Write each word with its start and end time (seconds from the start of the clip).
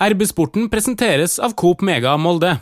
RB-sporten 0.00 0.70
presenteres 0.72 1.38
av 1.38 1.52
Coop 1.60 1.82
Mega 1.84 2.16
Molde. 2.16 2.54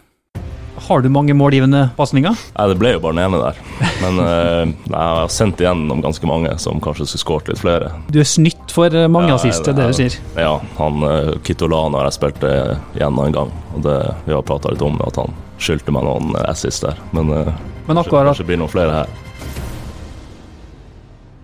Har 0.88 1.02
du 1.02 1.08
mange 1.10 1.34
målgivende 1.38 1.84
pasninger? 1.94 2.34
Nei, 2.56 2.64
det 2.70 2.76
ble 2.80 2.92
jo 2.96 3.02
bare 3.02 3.14
den 3.14 3.28
ene 3.28 3.38
der. 3.42 3.60
Men 4.02 4.18
eh, 4.24 4.72
jeg 4.90 4.96
har 4.98 5.30
sendt 5.30 5.62
igjennom 5.62 6.02
ganske 6.02 6.26
mange 6.26 6.56
som 6.58 6.82
kanskje 6.82 7.06
skulle 7.06 7.22
skåret 7.22 7.52
litt 7.52 7.62
flere. 7.62 7.92
Du 8.10 8.18
er 8.18 8.26
snytt 8.26 8.74
for 8.74 8.90
eh, 8.90 9.06
mange 9.06 9.30
Ja, 9.30 9.38
assist, 9.38 9.62
det 9.66 9.76
er 9.76 9.78
det 9.78 9.86
du 9.92 9.98
sier. 10.00 10.18
Ja, 10.34 10.56
han 10.80 11.06
uh, 11.06 11.36
Kitolano 11.46 12.00
har 12.00 12.10
jeg 12.10 12.18
spilt 12.18 12.46
eh, 12.50 12.74
igjen 12.98 13.22
en 13.22 13.38
gang, 13.38 13.54
og 13.74 13.86
det, 13.86 13.98
vi 14.26 14.34
har 14.34 14.42
prata 14.46 14.74
litt 14.74 14.82
om 14.82 14.98
at 15.06 15.22
han 15.22 15.38
skyldte 15.62 15.94
meg 15.94 16.06
noen 16.06 16.34
eh, 16.38 16.50
assist 16.50 16.86
der. 16.86 16.98
Men, 17.12 17.30
eh, 17.34 17.54
Men 17.86 17.98
kanskje, 17.98 18.02
akkurat 18.08 18.32
kanskje 18.32 18.50
blir 18.50 18.62
noen 18.62 18.72
flere 18.74 19.00
her. 19.02 19.16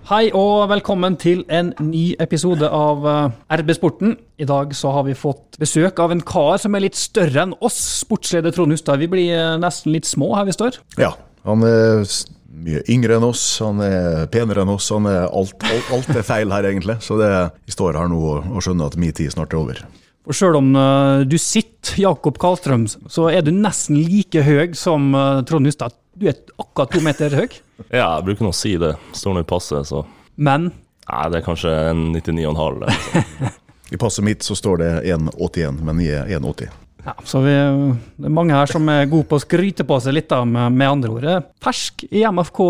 Hei 0.05 0.27
og 0.37 0.67
velkommen 0.69 1.15
til 1.17 1.47
en 1.49 1.71
ny 1.81 2.11
episode 2.21 2.69
av 2.69 3.07
eh, 3.09 3.37
RB-sporten. 3.57 4.11
I 4.37 4.45
dag 4.45 4.75
så 4.77 4.91
har 4.93 5.07
vi 5.07 5.15
fått 5.17 5.57
besøk 5.57 6.03
av 6.05 6.13
en 6.13 6.21
kar 6.21 6.59
som 6.61 6.77
er 6.77 6.85
litt 6.85 6.99
større 7.01 7.47
enn 7.47 7.55
oss, 7.65 7.79
sportsleder 8.03 8.53
Trond 8.53 8.77
Hustad. 8.77 9.01
Vi 9.01 9.09
blir 9.09 9.33
eh, 9.33 9.55
nesten 9.63 9.95
litt 9.95 10.05
små 10.05 10.29
her 10.37 10.45
vi 10.45 10.53
står. 10.53 10.77
Ja, 11.01 11.15
han 11.49 11.65
er 11.65 12.05
mye 12.53 12.85
yngre 12.93 13.17
enn 13.17 13.25
oss, 13.31 13.47
han 13.65 13.81
er 13.81 14.29
penere 14.29 14.67
enn 14.67 14.75
oss. 14.75 14.91
Han 14.93 15.09
er 15.09 15.25
alt, 15.25 15.57
alt, 15.73 15.89
alt 15.97 16.13
er 16.13 16.29
feil 16.35 16.53
her, 16.53 16.69
egentlig. 16.69 17.01
Så 17.01 17.17
det, 17.23 17.33
vi 17.65 17.73
står 17.73 17.97
her 17.97 18.13
nå 18.13 18.21
og, 18.21 18.53
og 18.53 18.69
skjønner 18.69 18.93
at 18.93 19.01
min 19.01 19.17
tid 19.17 19.33
snart 19.33 19.57
er 19.57 19.63
over. 19.65 19.81
For 20.29 20.37
sjøl 20.37 20.61
om 20.61 20.73
eh, 20.85 21.25
du 21.25 21.41
sitter 21.41 22.05
Jakob 22.11 22.37
Karlstrøm, 22.45 22.85
så 23.09 23.31
er 23.33 23.41
du 23.41 23.55
nesten 23.57 24.05
like 24.05 24.45
høy 24.45 24.77
som 24.77 25.15
Trond 25.49 25.73
Hustad. 25.73 25.97
Du 26.13 26.29
er 26.29 26.45
akkurat 26.61 26.93
to 26.93 27.01
meter 27.01 27.41
høy, 27.41 27.49
Ja, 27.91 28.17
jeg 28.17 28.27
bruker 28.29 28.47
nå 28.47 28.53
å 28.55 28.57
si 28.57 28.77
det. 28.81 28.95
Står 29.17 29.37
nå 29.37 29.43
i 29.45 29.49
passet, 29.49 29.89
så 29.91 30.05
men 30.35 30.71
Nei, 31.05 31.25
det 31.29 31.41
er 31.41 31.45
kanskje 31.45 31.71
en 31.91 32.07
99,5. 32.15 33.51
I 33.95 33.99
passet 34.01 34.25
mitt 34.25 34.47
så 34.47 34.57
står 34.57 34.81
det 34.81 34.93
1,81, 35.13 35.83
men 35.85 36.01
jeg 36.01 36.17
er 36.23 36.41
1,80. 36.41 36.81
Ja, 37.05 37.13
så 37.29 37.43
vi, 37.45 37.53
det 37.53 38.31
er 38.31 38.33
mange 38.33 38.57
her 38.57 38.71
som 38.71 38.89
er 38.89 39.05
gode 39.13 39.29
på 39.29 39.37
å 39.37 39.43
skryte 39.43 39.85
på 39.85 39.99
seg 40.01 40.17
litt, 40.17 40.31
da, 40.33 40.41
med, 40.49 40.73
med 40.73 40.89
andre 40.89 41.13
ord. 41.13 41.51
Fersk 41.63 42.07
i 42.09 42.25
MFK, 42.25 42.63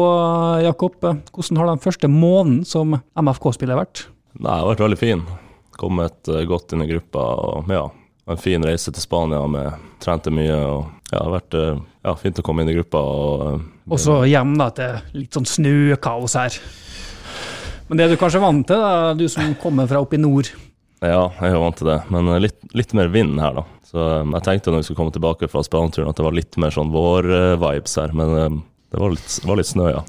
Jakob. 0.67 0.99
Hvordan 1.31 1.61
har 1.61 1.71
den 1.71 1.85
første 1.85 2.11
måneden 2.11 2.65
som 2.67 2.97
MFK-spiller 2.99 3.79
vært? 3.79 4.09
Nei, 4.35 4.49
det 4.49 4.57
har 4.59 4.73
vært 4.73 4.83
veldig 4.89 4.99
fin. 4.99 5.23
Kommet 5.79 6.33
eh, 6.33 6.43
godt 6.51 6.75
inn 6.75 6.83
i 6.83 6.91
gruppa 6.91 7.29
og 7.45 7.71
ja, 7.71 7.85
en 8.31 8.41
fin 8.41 8.65
reise 8.65 8.93
til 8.93 9.05
Spania 9.05 9.43
med 9.51 9.75
trente 10.03 10.33
mye. 10.33 10.57
og 10.57 10.87
ja, 11.11 11.19
Det 11.19 11.21
har 11.21 11.35
vært 11.35 11.57
eh, 11.61 11.83
ja, 12.07 12.15
fint 12.21 12.41
å 12.41 12.45
komme 12.47 12.65
inn 12.65 12.73
i 12.73 12.77
gruppa. 12.79 13.01
og 13.01 13.47
eh, 13.47 13.65
Og 13.93 14.01
så 14.01 14.21
hjem 14.29 14.57
da, 14.61 14.71
til 14.75 15.21
litt 15.21 15.37
sånn 15.37 15.49
snøkaos 15.49 16.37
her. 16.41 16.59
Men 17.89 18.01
det 18.01 18.07
er 18.07 18.15
du 18.15 18.21
kanskje 18.21 18.41
vant 18.41 18.67
til, 18.69 18.81
da, 18.81 19.13
du 19.19 19.27
som 19.29 19.53
kommer 19.61 19.89
fra 19.91 20.01
oppe 20.01 20.17
i 20.17 20.23
nord? 20.23 20.49
Ja, 21.05 21.27
jeg 21.37 21.53
er 21.53 21.61
vant 21.61 21.77
til 21.77 21.91
det, 21.91 21.99
men 22.15 22.31
eh, 22.33 22.43
litt, 22.47 22.61
litt 22.73 22.95
mer 22.97 23.13
vind 23.13 23.37
her, 23.43 23.61
da. 23.61 23.67
Så 23.85 24.05
jeg 24.25 24.47
tenkte 24.47 24.73
når 24.73 24.81
vi 24.81 24.87
skulle 24.89 25.03
komme 25.03 25.15
tilbake 25.15 25.51
fra 25.53 25.63
Spania-turen 25.63 26.09
at 26.11 26.19
det 26.19 26.25
var 26.27 26.35
litt 26.35 26.57
mer 26.59 26.73
sånn 26.75 26.91
vår-vibes 26.95 28.01
her, 28.01 28.17
men 28.17 28.63
det 28.91 28.99
var 29.03 29.13
litt, 29.13 29.37
var 29.45 29.61
litt 29.61 29.69
snø, 29.69 29.91
ja. 29.93 30.01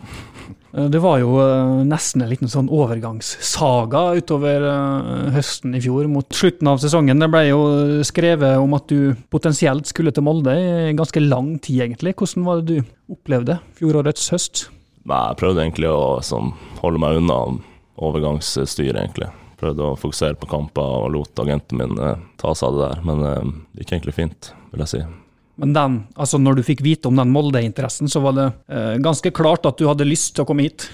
Eh, 0.76 0.90
Det 0.92 1.00
var 1.00 1.20
jo 1.22 1.38
eh, 1.42 1.84
nesten 1.88 2.24
en 2.26 2.32
liten 2.32 2.52
sånn 2.52 2.70
overgangssaga 2.74 4.04
utover 4.20 4.66
eh, 4.70 5.30
høsten 5.36 5.76
i 5.78 5.82
fjor, 5.84 6.10
mot 6.12 6.28
slutten 6.36 6.70
av 6.72 6.82
sesongen. 6.84 7.20
Det 7.22 7.30
ble 7.32 7.46
jo 7.50 7.62
skrevet 8.08 8.60
om 8.62 8.76
at 8.78 8.88
du 8.92 9.16
potensielt 9.34 9.88
skulle 9.90 10.14
til 10.16 10.26
Molde 10.28 10.56
i 10.56 10.96
ganske 10.98 11.24
lang 11.24 11.56
tid, 11.60 11.86
egentlig. 11.88 12.16
Hvordan 12.20 12.48
var 12.48 12.62
det 12.62 12.80
du 12.82 13.16
opplevde 13.16 13.60
fjorårets 13.80 14.30
høst? 14.36 14.68
Jeg 15.06 15.38
prøvde 15.38 15.62
egentlig 15.62 15.90
å 15.94 16.20
sånn, 16.26 16.54
holde 16.82 17.02
meg 17.02 17.20
unna 17.20 17.40
overgangsstyret, 18.02 18.98
egentlig. 18.98 19.30
Prøvde 19.60 19.86
å 19.86 19.98
fokusere 20.00 20.36
på 20.40 20.50
kamper 20.52 21.06
og 21.06 21.14
lot 21.14 21.40
agenten 21.40 21.80
min 21.80 22.00
eh, 22.02 22.18
ta 22.42 22.56
seg 22.58 22.74
av 22.74 22.76
det 22.80 22.90
der, 22.90 23.06
men 23.08 23.28
eh, 23.30 23.54
det 23.76 23.86
gikk 23.86 23.96
egentlig 23.96 24.18
fint, 24.18 24.52
vil 24.74 24.84
jeg 24.84 24.92
si. 24.96 25.04
Men 25.62 25.74
den, 25.76 25.98
altså 26.20 26.40
når 26.42 26.60
du 26.60 26.66
fikk 26.68 26.84
vite 26.84 27.08
om 27.08 27.20
den 27.20 27.32
Molde-interessen, 27.32 28.10
så 28.12 28.22
var 28.24 28.36
det 28.36 28.48
eh, 28.68 28.96
ganske 29.04 29.32
klart 29.36 29.68
at 29.68 29.80
du 29.80 29.88
hadde 29.88 30.08
lyst 30.08 30.34
til 30.36 30.44
å 30.44 30.50
komme 30.50 30.68
hit. 30.68 30.90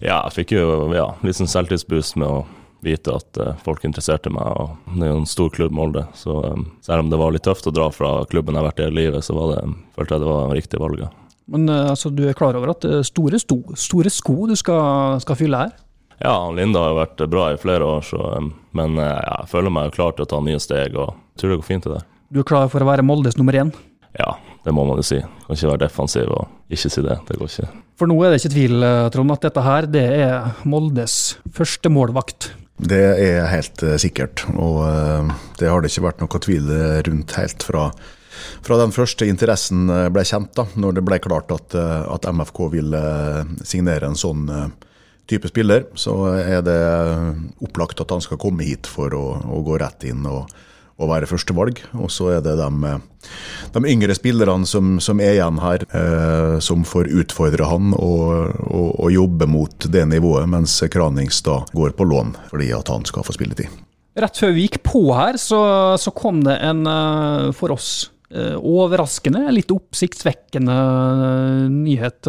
Ja, 0.00 0.22
jeg 0.24 0.36
fikk 0.38 0.56
jo 0.56 0.90
ja, 0.96 1.10
litt 1.22 1.38
sånn 1.38 1.50
selvtilitsboost 1.50 2.16
med 2.20 2.28
å 2.28 2.42
vite 2.82 3.14
at 3.14 3.38
eh, 3.38 3.58
folk 3.64 3.84
interesserte 3.86 4.32
meg. 4.32 4.48
og 4.48 4.96
Det 4.96 5.06
er 5.06 5.12
jo 5.12 5.22
en 5.22 5.28
stor 5.28 5.52
klubb, 5.54 5.74
Molde. 5.76 6.06
Så 6.18 6.38
eh, 6.48 6.62
selv 6.84 7.04
om 7.04 7.12
det 7.12 7.20
var 7.20 7.34
litt 7.34 7.46
tøft 7.46 7.68
å 7.68 7.74
dra 7.74 7.90
fra 7.94 8.14
klubben 8.30 8.56
jeg 8.56 8.64
har 8.64 8.70
vært 8.72 8.82
i 8.82 8.88
hele 8.88 9.00
livet, 9.04 9.26
så 9.26 9.36
var 9.38 9.54
det, 9.54 9.66
følte 9.98 10.16
jeg 10.16 10.24
det 10.24 10.32
var 10.32 10.56
riktig 10.56 10.82
valg. 10.82 11.04
Men 11.52 11.68
eh, 11.68 11.90
altså, 11.90 12.10
du 12.10 12.24
er 12.28 12.38
klar 12.38 12.56
over 12.58 12.74
at 12.74 12.84
det 12.84 12.98
er 13.00 13.06
store, 13.06 13.40
sto, 13.42 13.60
store 13.78 14.12
sko 14.12 14.46
du 14.50 14.56
skal, 14.58 15.20
skal 15.22 15.38
fylle 15.38 15.64
her? 15.66 15.74
Ja, 16.22 16.36
Linda 16.54 16.84
har 16.84 16.92
jo 16.92 17.00
vært 17.00 17.22
bra 17.32 17.48
i 17.50 17.58
flere 17.58 17.86
år, 17.96 18.04
så, 18.06 18.20
eh, 18.36 18.48
men 18.78 18.98
eh, 18.98 19.10
ja, 19.10 19.42
jeg 19.42 19.52
føler 19.52 19.74
meg 19.74 19.94
klar 19.96 20.14
til 20.16 20.26
å 20.26 20.30
ta 20.30 20.40
nye 20.44 20.62
steg. 20.62 20.96
og 20.96 21.12
jeg 21.12 21.42
tror 21.42 21.54
det 21.54 21.60
går 21.62 21.68
fint 21.68 21.88
det 21.88 21.96
der. 21.96 22.08
Du 22.32 22.38
er 22.40 22.46
klar 22.48 22.70
for 22.72 22.80
å 22.80 22.86
være 22.88 23.04
Moldes 23.04 23.36
nummer 23.36 23.52
én? 23.60 23.70
Ja, 24.16 24.38
det 24.64 24.72
må 24.72 24.86
man 24.88 24.96
jo 24.96 25.04
si. 25.04 25.18
Kan 25.20 25.52
ikke 25.56 25.68
være 25.74 25.82
defensiv 25.82 26.30
og 26.32 26.72
ikke 26.72 26.90
si 26.94 27.02
det. 27.04 27.18
Det 27.28 27.36
går 27.36 27.50
ikke. 27.50 27.68
For 28.00 28.08
nå 28.08 28.16
er 28.24 28.32
det 28.32 28.38
ikke 28.40 28.54
tvil, 28.54 28.76
eh, 28.88 29.08
Trond, 29.12 29.34
at 29.34 29.44
dette 29.44 29.64
her 29.66 29.88
det 29.92 30.04
er 30.24 30.64
Moldes 30.64 31.16
første 31.52 31.92
målvakt. 31.92 32.48
Det 32.80 33.02
er 33.20 33.50
helt 33.52 33.84
eh, 33.84 33.98
sikkert, 34.00 34.46
og 34.56 34.80
eh, 34.86 35.28
det 35.60 35.68
har 35.68 35.84
det 35.84 35.92
ikke 35.92 36.06
vært 36.06 36.24
noe 36.24 36.42
tvil 36.48 36.72
rundt 37.10 37.36
helt 37.36 37.68
fra, 37.68 37.84
fra 38.64 38.80
den 38.80 38.96
første 38.96 39.28
interessen 39.28 39.92
ble 40.16 40.24
kjent, 40.24 40.54
da, 40.56 40.64
når 40.72 40.96
det 40.98 41.06
ble 41.12 41.20
klart 41.20 41.52
at, 41.52 41.76
at 41.76 42.32
MFK 42.32 42.64
ville 42.72 43.06
signere 43.60 44.08
en 44.08 44.16
sånn 44.16 44.48
type 45.28 45.52
spiller, 45.52 45.84
så 46.00 46.16
er 46.40 46.64
det 46.64 46.80
opplagt 47.60 48.00
at 48.00 48.16
han 48.16 48.24
skal 48.24 48.40
komme 48.40 48.64
hit 48.64 48.88
for 48.88 49.12
å, 49.12 49.26
å 49.52 49.60
gå 49.68 49.76
rett 49.84 50.08
inn 50.08 50.24
og, 50.24 50.48
og 51.02 51.10
være 51.10 51.28
førstevalg. 51.30 51.82
Og 51.98 52.10
så 52.12 52.30
er 52.36 52.44
det 52.44 52.56
de, 52.60 52.68
eh, 52.88 53.28
de 53.74 53.82
yngre 53.92 54.16
spillerne 54.16 54.68
som, 54.68 54.96
som 55.02 55.20
er 55.22 55.36
igjen 55.36 55.60
her, 55.62 55.86
eh, 55.90 56.56
som 56.64 56.86
får 56.88 57.10
utfordre 57.22 57.68
han 57.70 57.92
og, 57.98 58.54
og, 58.68 58.88
og 58.96 59.12
jobbe 59.14 59.48
mot 59.50 59.88
det 59.92 60.06
nivået, 60.10 60.48
mens 60.50 60.78
Kranings 60.92 61.42
da 61.46 61.62
går 61.74 61.96
på 61.98 62.08
lån 62.08 62.36
fordi 62.50 62.72
at 62.76 62.92
han 62.92 63.06
skal 63.08 63.26
få 63.26 63.36
spilletid. 63.36 63.82
Rett 64.22 64.36
før 64.36 64.50
vi 64.52 64.66
gikk 64.66 64.82
på 64.84 65.06
her, 65.16 65.38
så, 65.40 65.60
så 66.00 66.12
kom 66.14 66.42
det 66.44 66.58
en 66.60 66.84
eh, 66.88 67.52
for 67.56 67.74
oss 67.74 68.10
eh, 68.30 68.58
overraskende, 68.58 69.46
litt 69.56 69.72
oppsiktsvekkende 69.72 70.76
nyhet. 71.72 72.28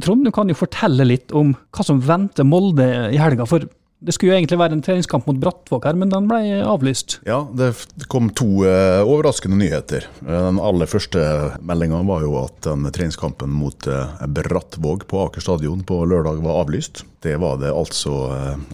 Trond, 0.00 0.22
du 0.24 0.30
kan 0.32 0.48
jo 0.48 0.56
fortelle 0.56 1.04
litt 1.04 1.34
om 1.36 1.50
hva 1.74 1.84
som 1.84 1.98
venter 2.00 2.46
Molde 2.46 2.86
i 3.12 3.18
helga. 3.20 3.44
For 3.50 3.66
det 3.98 4.14
skulle 4.14 4.30
jo 4.30 4.36
egentlig 4.38 4.60
være 4.60 4.76
en 4.76 4.82
treningskamp 4.84 5.24
mot 5.26 5.38
Brattvåg 5.42 5.86
her, 5.88 5.96
men 5.98 6.12
den 6.12 6.28
ble 6.30 6.60
avlyst. 6.62 7.16
Ja, 7.26 7.40
det 7.58 7.72
kom 8.06 8.28
to 8.30 8.62
eh, 8.62 9.00
overraskende 9.02 9.58
nyheter. 9.58 10.06
Eh, 10.22 10.44
Den 10.46 10.60
aller 10.62 10.86
første 10.86 11.24
meldinga 11.66 12.04
var 12.06 12.22
jo 12.22 12.36
at 12.44 12.60
den 12.68 12.86
treningskampen 12.94 13.50
mot 13.50 13.88
eh, 13.90 14.22
Brattvåg 14.38 15.02
på 15.10 15.24
Aker 15.24 15.42
stadion 15.42 15.82
på 15.82 15.98
lørdag 16.06 16.38
var 16.46 16.60
avlyst. 16.62 17.02
Det 17.26 17.34
var 17.42 17.58
det 17.58 17.74
altså 17.74 18.14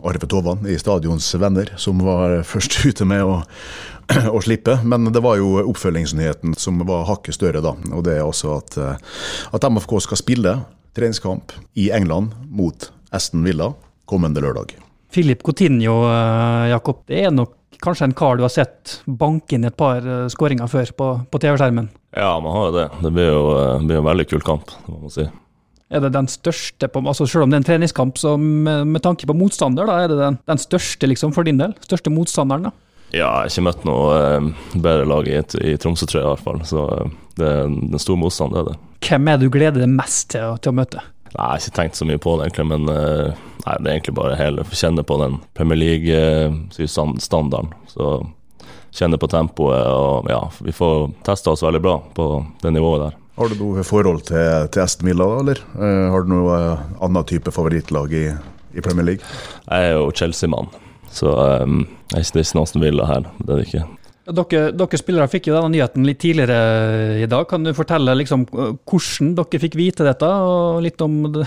Arve 0.05 0.29
Tovan 0.29 0.69
i 0.69 0.77
stadions 0.77 1.31
venner 1.41 1.73
som 1.81 2.05
var 2.05 2.43
først 2.45 2.83
ute 2.91 3.09
med 3.09 3.25
å, 3.25 3.41
å 4.29 4.45
slippe. 4.45 4.77
Men 4.85 5.09
det 5.09 5.25
var 5.25 5.41
jo 5.41 5.57
oppfølgingsnyheten 5.65 6.53
som 6.61 6.85
var 6.85 7.09
hakket 7.09 7.41
større, 7.41 7.65
da. 7.65 7.73
Og 7.97 8.05
det 8.05 8.19
er 8.19 8.27
altså 8.27 8.59
at, 8.59 8.77
at 9.57 9.71
MFK 9.73 10.03
skal 10.05 10.21
spille 10.21 10.59
treningskamp 10.93 11.57
i 11.81 11.89
England 11.97 12.37
mot 12.53 12.91
Aston 13.09 13.41
Villa 13.49 13.73
kommende 14.05 14.45
lørdag. 14.45 14.77
Filip 15.15 15.45
Coutinho, 15.47 16.01
eh, 16.11 16.71
Jakob, 16.73 17.05
det 17.07 17.21
er 17.27 17.31
nok 17.35 17.55
kanskje 17.85 18.09
en 18.09 18.17
kar 18.17 18.39
du 18.39 18.45
har 18.45 18.53
sett 18.53 18.99
banke 19.07 19.55
inn 19.55 19.67
et 19.69 19.77
par 19.79 20.03
eh, 20.03 20.27
skåringer 20.33 20.71
før 20.71 20.91
på, 20.99 21.09
på 21.31 21.41
TV-skjermen. 21.43 21.89
Ja, 22.17 22.33
man 22.43 22.55
har 22.57 22.69
jo 22.69 22.77
det. 22.79 22.87
Det 23.05 23.13
blir 23.15 23.31
jo 23.31 23.45
eh, 23.59 23.85
blir 23.85 24.01
en 24.01 24.09
veldig 24.09 24.27
kul 24.33 24.45
kamp, 24.47 24.75
må 24.89 25.05
man 25.05 25.15
si. 25.15 25.27
Er 25.95 26.03
det 26.03 26.15
den 26.17 26.27
største, 26.33 26.89
på, 26.91 27.03
altså 27.05 27.29
selv 27.31 27.45
om 27.45 27.53
det 27.53 27.61
er 27.61 27.63
en 27.63 27.69
treningskamp, 27.69 28.19
så 28.19 28.35
med, 28.41 28.89
med 28.91 29.05
tanke 29.05 29.29
på 29.31 29.37
motstander, 29.39 29.87
da 29.87 30.01
er 30.03 30.11
det 30.11 30.19
den, 30.19 30.41
den 30.51 30.63
største 30.63 31.11
liksom 31.11 31.35
for 31.37 31.47
din 31.47 31.61
del? 31.61 31.77
Største 31.85 32.11
motstanderen, 32.11 32.71
da? 32.71 32.75
Ja, 33.15 33.19
jeg 33.21 33.29
har 33.29 33.53
ikke 33.53 33.67
møtt 33.69 33.85
noe 33.87 34.19
eh, 34.19 34.49
bedre 34.75 35.07
lag 35.07 35.31
i, 35.31 35.39
i 35.63 35.77
Tromsø, 35.79 36.09
tror 36.11 36.21
jeg 36.21 36.27
i 36.27 36.33
hvert 36.33 36.47
fall. 36.49 36.63
Så 36.67 36.89
det 37.39 37.47
er 37.47 37.69
en 37.69 38.03
stor 38.03 38.19
motstand, 38.19 38.57
det 38.57 38.65
er 38.65 38.73
det. 38.73 38.79
Hvem 39.05 39.29
er 39.31 39.39
det 39.39 39.47
du 39.47 39.55
gleder 39.55 39.85
deg 39.85 39.93
mest 39.93 40.33
til, 40.35 40.57
til 40.65 40.75
å 40.75 40.79
møte? 40.81 41.05
Nei, 41.35 41.43
jeg 41.43 41.51
har 41.51 41.63
ikke 41.65 41.77
tenkt 41.81 41.99
så 41.99 42.07
mye 42.07 42.21
på 42.23 42.37
det, 42.39 42.47
egentlig, 42.47 42.67
men 42.71 42.87
eh, 42.93 43.43
nei, 43.65 43.75
det 43.83 43.89
er 43.89 43.97
egentlig 43.97 44.15
bare 44.21 44.39
hele 44.39 44.63
å 44.63 44.77
kjenne 44.79 45.03
på 45.03 45.17
den 45.19 45.41
Premier 45.59 45.81
League-standarden. 45.81 47.73
Så 47.91 48.11
kjenne 48.95 49.19
på 49.19 49.27
tempoet, 49.33 49.83
og 49.91 50.31
ja, 50.31 50.39
vi 50.63 50.75
får 50.75 51.09
testa 51.27 51.51
oss 51.51 51.65
veldig 51.67 51.83
bra 51.83 51.97
på 52.15 52.29
det 52.63 52.71
nivået 52.77 53.09
der. 53.09 53.19
Har 53.35 53.51
du 53.51 53.59
noe 53.59 53.83
forhold 53.83 54.23
til, 54.29 54.69
til 54.71 54.85
Aston 54.85 55.11
Villa, 55.11 55.27
da, 55.27 55.43
eller? 55.43 55.65
Eh, 55.75 56.07
har 56.15 56.23
du 56.23 56.31
noe 56.37 56.55
annet 56.55 57.03
annen 57.03 57.27
type 57.27 57.51
favorittlag 57.55 58.15
i, 58.15 58.29
i 58.79 58.85
Premier 58.85 59.11
League? 59.11 59.35
Jeg 59.67 59.91
er 59.91 59.99
jo 59.99 60.13
Chelsea-mann, 60.15 60.71
så 61.11 61.35
um, 61.67 61.83
jeg 62.13 62.21
er 62.21 62.29
ikke 62.29 62.39
Aston 62.39 62.47
ikke 62.47 62.61
noe 62.61 62.71
som 62.71 62.87
vil 62.87 63.03
det 63.03 63.11
her. 63.11 63.27
Det 63.41 63.51
er 63.51 63.59
det 63.59 63.67
ikke. 63.73 63.87
Dere, 64.25 64.71
dere 64.73 64.97
spillere 64.97 65.29
fikk 65.29 65.51
jo 65.51 65.57
denne 65.59 65.69
nyheten 65.75 66.07
litt 66.09 66.23
tidligere 66.23 67.21
i 67.21 67.29
dag. 67.29 67.45
Kan 67.51 67.67
du 67.67 67.75
fortelle 67.77 68.17
liksom 68.17 68.47
hvordan 68.49 69.35
dere 69.37 69.61
fikk 69.61 69.77
vite 69.77 70.07
dette, 70.07 70.25
og 70.29 70.81
litt 70.85 71.01
om 71.05 71.45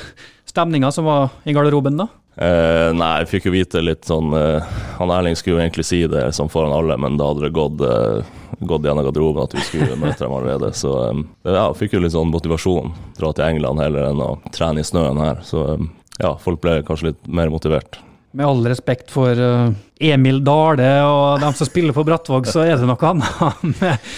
stemninga 0.48 0.92
som 0.94 1.10
var 1.10 1.32
i 1.48 1.56
garderoben 1.58 1.98
da? 1.98 2.10
Eh, 2.38 2.92
nei, 2.94 3.24
jeg 3.24 3.30
fikk 3.32 3.48
jo 3.48 3.52
vite 3.56 3.82
litt 3.82 4.06
sånn 4.06 4.30
eh, 4.38 4.66
Han 5.00 5.10
Erling 5.10 5.34
skulle 5.34 5.56
jo 5.56 5.62
egentlig 5.64 5.88
si 5.90 6.04
det 6.06 6.28
sånn 6.38 6.52
foran 6.54 6.76
alle, 6.76 6.94
men 7.02 7.16
da 7.18 7.32
hadde 7.32 7.48
det 7.48 7.56
gått, 7.58 7.82
eh, 7.82 8.28
gått 8.62 8.86
gjennom 8.86 9.08
garderoben 9.08 9.48
at 9.48 9.56
vi 9.58 9.64
skulle 9.66 9.98
møte 10.04 10.22
dem 10.22 10.36
allerede. 10.38 10.70
Så 10.78 10.92
eh, 11.08 11.24
ja, 11.50 11.64
jeg 11.64 11.80
fikk 11.80 11.98
jo 11.98 12.04
litt 12.04 12.14
sånn 12.14 12.30
motivasjon. 12.30 12.94
Dra 13.18 13.34
til 13.34 13.48
England 13.48 13.82
heller 13.82 14.12
enn 14.12 14.22
å 14.22 14.36
trene 14.54 14.86
i 14.86 14.86
snøen 14.86 15.18
her. 15.24 15.42
Så 15.50 15.66
eh, 15.74 15.88
ja, 16.22 16.36
folk 16.44 16.62
ble 16.62 16.84
kanskje 16.86 17.10
litt 17.10 17.26
mer 17.26 17.50
motivert. 17.50 17.98
Med 18.32 18.46
all 18.46 18.66
respekt 18.68 19.12
for 19.14 19.32
eh, 19.32 19.70
Emil 20.12 20.42
Dale 20.46 20.90
og 21.08 21.40
dem 21.42 21.56
som 21.56 21.70
spiller 21.70 21.96
for 21.96 22.08
Brattvåg, 22.08 22.50
så 22.52 22.66
er 22.66 22.76
det 22.76 22.90
noe 22.90 23.12
annet 23.12 23.64
med 23.80 24.10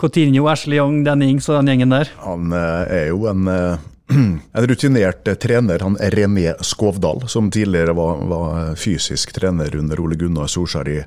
Coutinho, 0.00 0.46
Ashley 0.48 0.78
Young, 0.80 1.02
Danny 1.04 1.28
Ings 1.28 1.48
og 1.50 1.60
den 1.60 1.74
gjengen 1.74 1.92
der. 1.92 2.12
Han 2.24 2.54
eh, 2.56 2.94
er 2.96 3.10
jo 3.12 3.26
en, 3.30 3.50
eh, 3.52 3.82
en 4.16 4.70
rutinert 4.70 5.28
trener, 5.42 5.84
han 5.84 5.98
René 6.16 6.54
Skovdal, 6.64 7.26
som 7.28 7.50
tidligere 7.52 7.94
var, 7.98 8.24
var 8.32 8.72
fysisk 8.80 9.36
trener 9.36 9.76
under 9.76 10.00
Ole 10.00 10.16
Gunnar 10.20 10.48
Solskjær 10.50 10.90
i, 10.90 11.02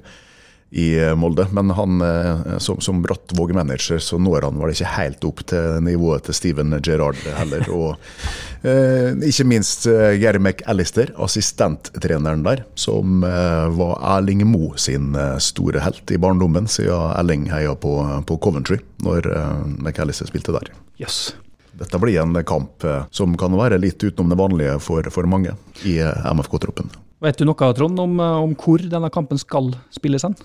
i 0.73 1.03
eh, 1.03 1.15
Molde. 1.15 1.47
Men 1.51 1.69
han, 1.69 2.01
eh, 2.01 2.57
som, 2.57 2.79
som 2.81 3.01
Brattvåg-manager 3.01 3.99
så 3.99 4.17
når 4.17 4.47
han 4.47 4.57
vel 4.57 4.73
ikke 4.73 4.93
helt 4.95 5.25
opp 5.27 5.43
til 5.51 5.83
nivået 5.85 6.25
til 6.25 6.37
Steven 6.37 6.73
Gerrard 6.81 7.19
heller. 7.37 7.67
Og 7.69 8.65
eh, 8.65 9.13
ikke 9.29 9.45
minst 9.51 9.85
eh, 9.89 10.15
Gary 10.21 10.41
McAllister, 10.41 11.13
assistenttreneren 11.21 12.41
der, 12.47 12.65
som 12.73 13.21
eh, 13.27 13.67
var 13.77 14.01
Erling 14.15 14.41
Mo 14.49 14.73
sin 14.81 15.13
store 15.37 15.83
helt 15.85 16.09
i 16.09 16.17
barndommen, 16.17 16.65
siden 16.65 17.13
Erling 17.19 17.45
heia 17.53 17.77
på, 17.77 17.93
på 18.25 18.41
Coventry 18.41 18.81
når 19.05 19.29
eh, 19.29 19.55
McAllister 19.77 20.29
spilte 20.31 20.57
der. 20.57 20.73
Yes. 20.97 21.35
Dette 21.77 22.01
blir 22.01 22.17
en 22.21 22.37
kamp 22.45 22.85
som 23.09 23.33
kan 23.37 23.53
være 23.57 23.79
litt 23.81 24.01
utenom 24.01 24.29
det 24.29 24.37
vanlige 24.37 24.75
for, 24.81 25.05
for 25.13 25.25
mange 25.29 25.55
i 25.89 25.97
MFK-troppen. 26.01 26.91
Vet 27.23 27.39
du 27.39 27.47
noe, 27.47 27.73
Trond, 27.75 27.99
om, 28.03 28.19
eh, 28.19 28.37
om 28.43 28.53
hvor 28.59 28.81
denne 28.83 29.09
kampen 29.13 29.39
skal 29.39 29.71
spilles 29.95 30.25
hen? 30.27 30.35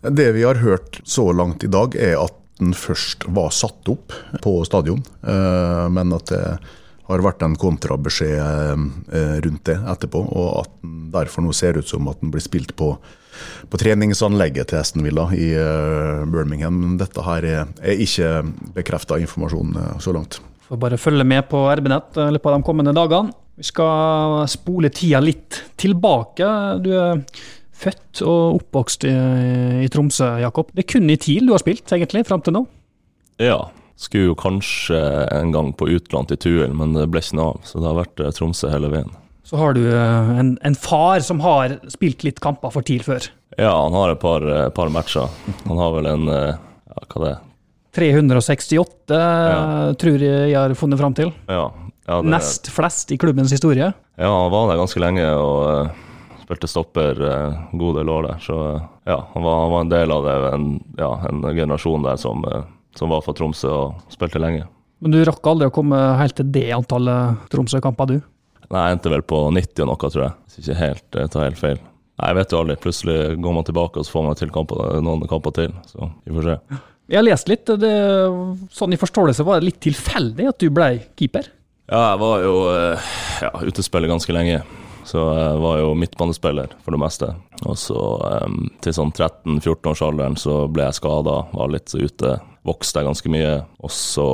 Det 0.00 0.30
vi 0.32 0.46
har 0.46 0.62
hørt 0.62 1.02
så 1.04 1.28
langt 1.36 1.64
i 1.64 1.68
dag, 1.68 1.94
er 1.94 2.16
at 2.16 2.36
den 2.60 2.72
først 2.76 3.26
var 3.28 3.52
satt 3.52 3.88
opp 3.88 4.14
på 4.44 4.54
stadion, 4.68 5.02
eh, 5.24 5.88
men 5.92 6.12
at 6.16 6.32
det 6.32 6.44
har 7.10 7.24
vært 7.24 7.42
en 7.42 7.56
kontrabeskjed 7.58 8.40
eh, 9.12 9.36
rundt 9.44 9.64
det 9.68 9.76
etterpå, 9.76 10.22
og 10.24 10.48
at 10.62 10.72
den 10.80 11.10
derfor 11.12 11.44
nå 11.44 11.52
ser 11.56 11.76
ut 11.76 11.88
som 11.88 12.08
at 12.08 12.20
den 12.22 12.32
blir 12.32 12.44
spilt 12.44 12.72
på, 12.78 12.94
på 13.68 13.80
treningsanlegget 13.82 14.70
til 14.70 14.80
Aston 14.80 15.04
Villa 15.04 15.26
i 15.34 15.50
Birmingham. 16.30 16.78
Men 16.80 16.96
dette 17.00 17.24
her 17.26 17.44
er, 17.44 17.74
er 17.82 18.04
ikke 18.06 18.30
bekrefta 18.78 19.18
informasjon 19.20 19.76
så 20.00 20.14
langt. 20.16 20.38
Får 20.68 20.80
bare 20.80 21.00
følge 21.02 21.26
med 21.26 21.48
på 21.50 21.64
RB-nett 21.66 22.14
løpet 22.14 22.52
av 22.52 22.60
de 22.60 22.68
kommende 22.68 22.94
dagene. 22.96 23.34
Vi 23.60 23.66
skal 23.68 24.46
spole 24.48 24.88
tida 24.88 25.20
litt 25.20 25.58
tilbake. 25.80 26.46
Du 26.80 26.90
er 26.96 27.18
født 27.80 28.22
og 28.24 28.56
oppvokst 28.60 29.04
i, 29.08 29.12
i 29.84 29.88
Tromsø, 29.92 30.30
Jakob. 30.40 30.70
Det 30.72 30.86
er 30.86 30.88
kun 30.94 31.12
i 31.12 31.16
TIL 31.20 31.44
du 31.48 31.52
har 31.52 31.60
spilt, 31.60 31.84
egentlig, 31.92 32.22
fram 32.28 32.40
til 32.44 32.56
nå. 32.56 32.62
Ja. 33.40 33.58
Skulle 34.00 34.30
jo 34.30 34.36
kanskje 34.40 34.96
en 35.36 35.50
gang 35.52 35.74
på 35.76 35.90
utlandet 35.92 36.40
til 36.40 36.56
Tuel, 36.62 36.72
men 36.72 36.94
det 36.96 37.04
ble 37.12 37.20
ikke 37.20 37.36
noe 37.36 37.50
av. 37.52 37.58
Så 37.68 37.82
det 37.82 37.90
har 37.90 37.98
vært 37.98 38.22
eh, 38.24 38.30
Tromsø 38.32 38.70
hele 38.72 38.88
veien. 38.94 39.10
Så 39.44 39.60
har 39.60 39.76
du 39.76 39.82
eh, 39.90 40.30
en, 40.40 40.54
en 40.64 40.76
far 40.80 41.20
som 41.26 41.42
har 41.44 41.74
spilt 41.92 42.24
litt 42.24 42.40
kamper 42.40 42.72
for 42.72 42.86
TIL 42.88 43.04
før. 43.04 43.28
Ja, 43.60 43.74
han 43.76 43.92
har 43.98 44.14
et 44.14 44.22
par, 44.24 44.40
eh, 44.48 44.70
par 44.72 44.88
matcher. 44.94 45.28
Han 45.68 45.76
har 45.84 45.92
vel 45.98 46.08
en 46.14 46.24
Ja, 46.32 47.04
hva 47.12 47.20
det 47.26 47.34
er? 47.34 47.44
368, 48.00 49.20
Ja. 49.20 49.92
tror 50.00 50.22
jeg 50.22 50.48
jeg 50.54 50.56
har 50.56 50.72
funnet 50.80 51.00
fram 51.04 51.12
til. 51.20 51.32
Ja, 51.50 51.66
ja, 52.10 52.16
det, 52.18 52.30
Nest 52.32 52.66
flest 52.74 53.12
i 53.14 53.18
klubbens 53.18 53.52
historie. 53.54 53.92
ja, 54.16 54.30
han 54.42 54.50
var 54.50 54.70
der 54.70 54.80
ganske 54.80 55.02
lenge 55.02 55.26
og 55.38 55.58
uh, 55.62 56.40
spilte 56.42 56.66
stopper 56.66 57.20
uh, 57.22 57.60
god 57.78 58.00
del 58.00 58.10
år 58.10 58.26
der. 58.26 58.40
Så 58.42 58.56
uh, 58.58 58.88
ja, 59.06 59.20
han 59.34 59.46
var, 59.46 59.60
han 59.62 59.70
var 59.70 59.84
en 59.84 59.92
del 59.92 60.14
av 60.14 60.26
det, 60.26 60.34
en, 60.56 60.66
ja, 60.98 61.12
en 61.30 61.44
generasjon 61.46 62.08
der 62.08 62.18
som, 62.18 62.42
uh, 62.50 62.64
som 62.98 63.14
var 63.14 63.22
fra 63.22 63.36
Tromsø 63.38 63.70
og 63.70 64.10
spilte 64.10 64.42
lenge. 64.42 64.66
Men 65.00 65.14
du 65.14 65.20
rakk 65.24 65.46
aldri 65.46 65.70
å 65.70 65.74
komme 65.74 66.00
helt 66.18 66.34
til 66.40 66.50
det 66.50 66.66
antallet 66.74 67.46
Tromsø-kamper, 67.52 68.10
du? 68.10 68.18
Nei, 68.70 68.82
jeg 68.88 68.98
endte 68.98 69.14
vel 69.14 69.24
på 69.26 69.44
90 69.54 69.84
og 69.86 69.88
noe, 69.92 70.10
tror 70.10 70.24
jeg. 70.24 70.34
Hvis 70.48 70.58
ikke 70.64 70.80
helt 70.80 71.20
jeg 71.22 71.32
tar 71.32 71.46
helt 71.46 71.62
feil. 71.62 71.78
Nei, 71.78 72.32
jeg 72.32 72.38
vet 72.40 72.52
jo 72.52 72.64
aldri. 72.64 72.76
Plutselig 72.82 73.16
går 73.38 73.56
man 73.56 73.70
tilbake 73.70 74.02
og 74.02 74.06
så 74.06 74.16
får 74.16 74.26
man 74.26 74.42
til 74.42 74.52
kamper, 74.54 74.82
noen 75.06 75.30
kamper 75.30 75.54
til. 75.56 75.78
Så 75.90 76.10
vi 76.26 76.34
får 76.34 76.50
se. 76.50 76.58
Jeg 77.10 77.18
har 77.22 77.26
lest 77.26 77.48
litt. 77.50 77.70
Det, 77.80 77.94
sånn 78.74 78.98
i 78.98 79.00
forståelse 79.00 79.46
var 79.46 79.62
det 79.62 79.70
litt 79.70 79.80
tilfeldig 79.86 80.50
at 80.50 80.60
du 80.62 80.68
ble 80.74 80.92
keeper. 81.14 81.48
Ja, 81.90 82.12
jeg 82.12 82.20
var 82.22 82.42
jo 82.44 82.58
eh, 82.70 83.08
ja, 83.42 83.50
utespiller 83.66 84.12
ganske 84.12 84.34
lenge. 84.34 84.60
Så 85.04 85.18
jeg 85.34 85.56
var 85.58 85.80
jo 85.80 85.94
midtbanespiller 85.98 86.70
for 86.84 86.94
det 86.94 87.00
meste. 87.02 87.32
Og 87.66 87.74
så 87.80 87.98
um, 88.44 88.68
til 88.84 88.94
sånn 88.94 89.10
13-14-årsalderen 89.10 90.36
så 90.38 90.60
ble 90.70 90.86
jeg 90.86 90.98
skada, 91.00 91.40
var 91.50 91.72
litt 91.72 91.90
ute. 91.90 92.36
Vokste 92.68 93.00
jeg 93.00 93.08
ganske 93.08 93.32
mye. 93.32 93.56
Og 93.82 93.90
så 93.90 94.28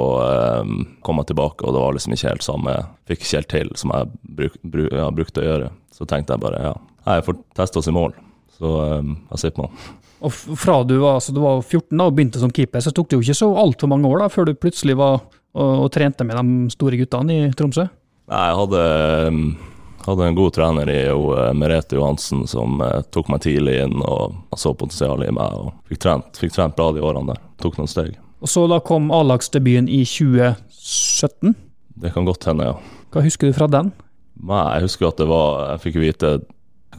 um, 0.61 0.83
kom 1.07 1.23
jeg 1.23 1.31
tilbake, 1.31 1.65
og 1.65 1.73
det 1.73 1.81
var 1.81 1.97
liksom 1.97 2.17
ikke 2.17 2.35
helt 2.35 2.45
samme 2.45 2.75
Fikk 3.09 3.23
ikke 3.23 3.39
helt 3.39 3.53
til 3.55 3.73
som 3.79 3.95
jeg 3.95 4.11
bruk, 4.37 4.59
bru, 4.67 4.85
ja, 4.91 5.07
brukte 5.15 5.41
å 5.41 5.47
gjøre. 5.47 5.71
Så 5.97 6.09
tenkte 6.11 6.37
jeg 6.37 6.45
bare 6.45 6.61
ja, 6.61 6.75
jeg 7.07 7.25
får 7.31 7.39
teste 7.57 7.81
oss 7.81 7.89
i 7.89 7.95
mål. 7.97 8.13
Så 8.59 8.75
um, 8.99 9.17
jeg 9.31 9.47
sitter 9.47 9.65
med 9.65 9.81
Og 10.27 10.37
fra 10.61 10.83
du 10.85 10.99
var, 10.99 11.23
altså 11.23 11.33
du 11.33 11.41
var 11.41 11.63
14 11.63 11.89
da, 11.95 12.05
og 12.05 12.19
begynte 12.19 12.43
som 12.43 12.53
keeper, 12.53 12.85
så 12.85 12.93
tok 12.93 13.09
det 13.09 13.17
jo 13.17 13.25
ikke 13.25 13.41
så 13.41 13.49
altfor 13.65 13.95
mange 13.95 14.13
år 14.13 14.27
da, 14.27 14.31
før 14.33 14.51
du 14.51 14.59
plutselig 14.59 14.99
var 15.01 15.23
og, 15.57 15.87
og 15.87 15.89
trente 15.95 16.27
med 16.27 16.37
de 16.37 16.75
store 16.75 17.01
guttene 17.01 17.41
i 17.47 17.49
Tromsø. 17.57 17.87
Nei, 18.27 18.43
jeg 18.51 18.59
hadde, 18.59 18.83
um, 19.31 19.43
hadde 20.07 20.29
en 20.29 20.39
god 20.39 20.55
trener 20.57 20.91
i 20.91 20.99
jo, 21.07 21.31
eh, 21.39 21.53
Merete 21.55 21.99
Johansen 21.99 22.43
som 22.51 22.81
eh, 22.83 23.05
tok 23.15 23.31
meg 23.31 23.45
tidlig 23.45 23.77
inn 23.85 24.01
og 24.03 24.35
så 24.59 24.75
potensialet 24.75 25.31
i 25.31 25.37
meg. 25.37 25.55
og 25.55 25.91
Fikk 25.91 26.03
trent, 26.03 26.41
fikk 26.41 26.57
trent 26.57 26.79
bra 26.79 26.91
de 26.95 27.05
årene 27.07 27.35
der. 27.35 27.45
Tok 27.63 27.79
noen 27.79 27.91
steg. 27.91 28.17
Og 28.43 28.51
så 28.51 28.67
da 28.71 28.81
kom 28.85 29.13
A-lagsdebuten 29.15 29.89
i 29.89 30.03
2017. 30.05 31.55
Det 32.03 32.13
kan 32.13 32.27
godt 32.29 32.45
hende, 32.51 32.67
ja. 32.73 32.99
Hva 33.15 33.23
husker 33.25 33.49
du 33.49 33.57
fra 33.57 33.71
den? 33.71 33.95
Nei, 34.37 34.65
jeg 34.77 34.91
husker 34.91 35.09
at 35.09 35.21
det 35.23 35.27
var 35.31 35.63
Jeg 35.71 35.83
fikk 35.87 35.95
vite 36.03 36.33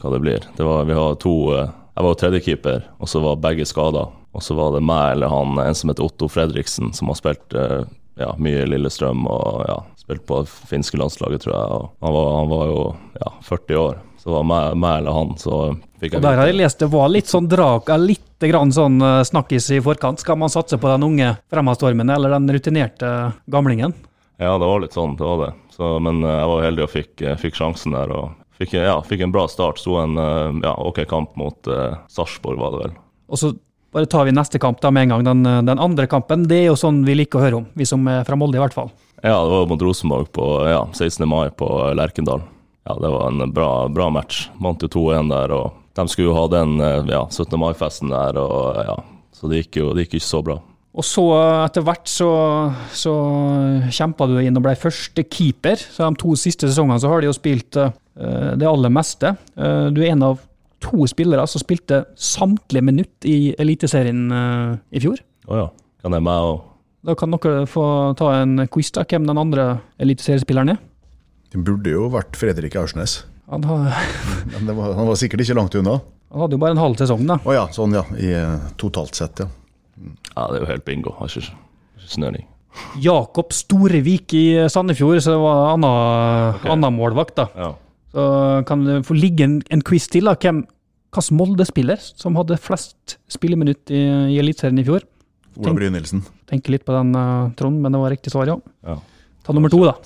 hva 0.00 0.10
det 0.14 0.22
blir. 0.24 0.48
Det 0.56 0.64
var, 0.66 0.88
vi 0.88 0.96
har 0.96 1.20
to 1.22 1.34
eh, 1.54 1.68
Jeg 1.94 2.06
var 2.06 2.14
jo 2.14 2.20
tredjekeeper, 2.22 2.88
og 2.98 3.10
så 3.10 3.22
var 3.22 3.42
begge 3.42 3.66
skada. 3.68 4.08
Og 4.36 4.44
så 4.44 4.54
var 4.54 4.74
det 4.74 4.84
meg 4.86 5.16
eller 5.16 5.32
han, 5.32 5.56
en 5.60 5.76
som 5.76 5.90
heter 5.90 6.04
Otto 6.06 6.28
Fredriksen, 6.30 6.92
som 6.94 7.10
har 7.10 7.18
spilt 7.18 7.56
eh, 7.58 7.84
ja, 8.18 8.32
mye 8.38 8.64
i 8.64 8.68
Lillestrøm 8.68 9.26
og 9.30 9.64
ja, 9.68 9.78
spilt 10.00 10.24
på 10.26 10.42
det 10.42 10.52
finske 10.70 11.00
landslaget, 11.00 11.44
tror 11.44 11.54
jeg. 11.54 11.82
Han, 12.04 12.14
var, 12.16 12.30
han 12.36 12.50
var 12.52 12.72
jo 12.72 12.80
ja, 13.20 13.32
40 13.46 13.82
år. 13.82 14.00
Så 14.18 14.30
det 14.30 14.34
var 14.34 14.48
meg, 14.50 14.78
meg 14.82 14.96
eller 15.02 15.14
han, 15.14 15.36
så 15.38 15.60
fikk 16.00 16.16
jeg 16.16 16.18
Og 16.18 16.26
der 16.26 16.40
har 16.40 16.50
jeg 16.50 16.58
lest 16.58 16.82
det 16.82 16.90
var 16.90 17.12
litt 17.14 17.30
sånn 17.30 17.46
drag, 17.50 17.86
eh, 17.94 18.02
litt 18.02 18.48
grann 18.50 18.74
sånn 18.74 18.98
eh, 18.98 19.22
snakkis 19.28 19.70
i 19.76 19.80
forkant. 19.84 20.20
Skal 20.24 20.40
man 20.40 20.52
satse 20.52 20.80
på 20.80 20.90
den 20.90 21.06
unge 21.06 21.30
fremadstormende 21.52 22.18
eller 22.18 22.34
den 22.34 22.50
rutinerte 22.58 23.14
gamlingen? 23.46 23.94
Ja, 24.38 24.58
det 24.58 24.66
var 24.66 24.82
litt 24.82 24.94
sånn, 24.94 25.16
det 25.18 25.26
var 25.26 25.40
det. 25.46 25.52
Så, 25.74 25.94
men 26.02 26.20
eh, 26.24 26.36
jeg 26.40 26.50
var 26.50 26.66
heldig 26.66 26.84
og 26.84 26.92
fikk, 26.92 27.14
eh, 27.22 27.38
fikk 27.38 27.58
sjansen 27.58 27.94
der. 27.94 28.10
og 28.14 28.34
fikk, 28.58 28.74
ja, 28.78 28.98
fikk 29.06 29.22
en 29.26 29.34
bra 29.34 29.46
start. 29.50 29.80
Sto 29.82 29.98
en 30.02 30.18
eh, 30.18 30.60
ja, 30.66 30.74
ok 30.74 31.04
kamp 31.10 31.36
mot 31.38 31.70
uh, 31.70 31.98
Sarpsborg, 32.10 32.58
var 32.60 32.74
det 32.74 32.82
vel. 32.84 32.98
Og 33.28 33.40
så 33.40 33.52
bare 33.94 34.08
tar 34.10 34.28
vi 34.28 34.34
neste 34.36 34.60
kamp 34.62 34.80
da 34.82 34.90
med 34.94 35.06
en 35.06 35.16
gang. 35.16 35.24
Den, 35.24 35.46
eh, 35.46 35.62
den 35.62 35.82
andre 35.82 36.06
kampen, 36.06 36.46
det 36.48 36.62
er 36.62 36.70
jo 36.70 36.78
sånn 36.78 37.04
vi 37.06 37.16
liker 37.18 37.40
å 37.40 37.44
høre 37.46 37.60
om. 37.62 37.66
Vi 37.74 37.86
som 37.88 38.06
er 38.08 38.24
fra 38.28 38.36
Molde, 38.36 38.58
i 38.58 38.62
hvert 38.62 38.76
fall. 38.76 38.92
Ja, 39.22 39.38
det 39.42 39.50
var 39.50 39.66
mot 39.66 39.82
Rosenborg 39.82 40.30
på 40.32 40.46
ja, 40.68 40.86
16. 40.92 41.26
mai 41.28 41.50
på 41.50 41.68
eh, 41.88 41.94
Lerkendal. 41.98 42.44
Ja, 42.88 42.94
det 42.94 43.10
var 43.12 43.28
en 43.28 43.52
bra, 43.52 43.88
bra 43.92 44.08
match. 44.10 44.48
Vant 44.62 44.82
jo 44.82 44.88
2-1 44.88 45.32
der, 45.32 45.52
og 45.52 45.76
de 45.98 46.08
skulle 46.08 46.30
jo 46.30 46.38
ha 46.38 46.46
den 46.52 46.80
eh, 46.80 47.12
ja, 47.12 47.26
17. 47.28 47.58
mai-festen 47.60 48.14
der, 48.14 48.38
og 48.40 48.82
ja, 48.86 48.98
så 49.34 49.50
det 49.50 49.64
gikk 49.64 49.80
jo 49.82 49.92
det 49.94 50.06
gikk 50.06 50.20
ikke 50.20 50.30
så 50.30 50.42
bra. 50.46 50.60
Og 50.98 51.06
så 51.06 51.24
eh, 51.36 51.64
etter 51.66 51.84
hvert 51.86 52.10
så, 52.10 52.30
så 52.96 53.14
kjempa 53.94 54.26
du 54.30 54.38
inn 54.40 54.58
og 54.58 54.64
ble 54.64 54.74
første 54.78 55.24
keeper. 55.26 55.78
Så 55.78 56.06
de 56.06 56.22
to 56.22 56.34
siste 56.38 56.70
sesongene 56.70 57.00
så 57.02 57.12
har 57.12 57.22
de 57.22 57.30
jo 57.30 57.36
spilt 57.36 57.78
eh, 57.78 57.92
det 58.58 58.68
aller 58.68 58.92
meste. 58.92 59.34
Eh, 59.58 59.88
du 59.94 60.02
er 60.02 60.14
en 60.14 60.26
av 60.32 60.44
to 60.84 61.06
spillere 61.10 61.46
som 61.50 61.62
spilte 61.62 62.04
samtlige 62.14 62.84
minutt 62.86 63.26
i 63.28 63.52
Eliteserien 63.58 64.26
uh, 64.30 64.76
i 64.94 65.02
fjor. 65.02 65.20
Å 65.48 65.62
ja. 65.62 65.68
Kan 66.02 66.14
det 66.14 66.22
meg 66.22 66.44
òg? 66.46 66.60
Da 67.08 67.14
kan 67.18 67.32
dere 67.34 67.64
få 67.70 67.84
ta 68.18 68.32
en 68.40 68.66
quiz, 68.70 68.90
da, 68.94 69.04
hvem 69.08 69.26
den 69.28 69.38
andre 69.40 69.68
eliteseriespilleren 70.02 70.74
er. 70.74 70.80
Det 71.48 71.62
burde 71.64 71.94
jo 71.94 72.08
vært 72.12 72.36
Fredrik 72.36 72.76
Aursnes, 72.76 73.22
Han, 73.48 73.64
har, 73.64 73.94
men 74.52 74.68
det 74.68 74.74
var, 74.76 74.92
han 74.98 75.08
var 75.08 75.16
sikkert 75.16 75.44
ikke 75.44 75.56
langt 75.56 75.78
unna. 75.78 75.98
han 76.32 76.44
hadde 76.44 76.58
jo 76.58 76.62
bare 76.62 76.76
en 76.76 76.82
halv 76.82 76.98
sesong, 77.00 77.24
da. 77.30 77.38
Å 77.40 77.54
ja, 77.54 77.64
sånn 77.72 77.96
ja. 77.96 78.04
I, 78.18 78.34
eh, 78.36 78.68
totalt 78.80 79.16
sett, 79.16 79.40
ja. 79.40 79.48
Ja, 80.34 80.44
det 80.50 80.58
er 80.58 80.62
jo 80.62 80.70
helt 80.74 80.84
bingo. 80.86 81.14
Har 81.18 81.32
ikke, 81.32 81.56
ikke 81.96 82.12
snøring. 82.12 82.46
Jakob 83.02 83.54
Storevik 83.56 84.34
i 84.36 84.44
Sandefjord, 84.70 85.22
så 85.24 85.34
det 85.34 85.40
var 85.42 85.72
anna, 85.72 85.92
okay. 86.58 86.70
annen 86.74 86.94
målvakt, 86.98 87.38
da. 87.40 87.48
Ja. 87.56 87.72
Så 88.12 88.24
kan 88.68 88.84
det 88.86 89.02
få 89.06 89.16
ligge 89.18 89.44
en, 89.44 89.58
en 89.70 89.84
quiz 89.84 90.08
til, 90.08 90.28
da. 90.28 90.36
Hvem 90.38 90.64
hvilken 91.08 91.36
Molde-spiller 91.38 92.00
som 92.00 92.36
hadde 92.36 92.58
flest 92.60 93.16
spilleminutt 93.32 93.90
i, 93.90 94.02
i 94.34 94.38
Eliteserien 94.40 94.80
i 94.80 94.84
fjor? 94.84 95.06
Ola 95.58 95.72
Brynildsen. 95.74 96.22
Tenker 96.48 96.74
litt 96.76 96.84
på 96.86 96.94
den, 96.94 97.14
uh, 97.16 97.50
Trond, 97.58 97.80
men 97.82 97.92
det 97.92 98.00
var 98.00 98.12
riktig 98.12 98.32
svar, 98.32 98.46
ja. 98.46 98.58
ja. 98.86 98.98
Ta 99.44 99.56
nummer 99.56 99.72
to, 99.72 99.80
da. 99.88 99.96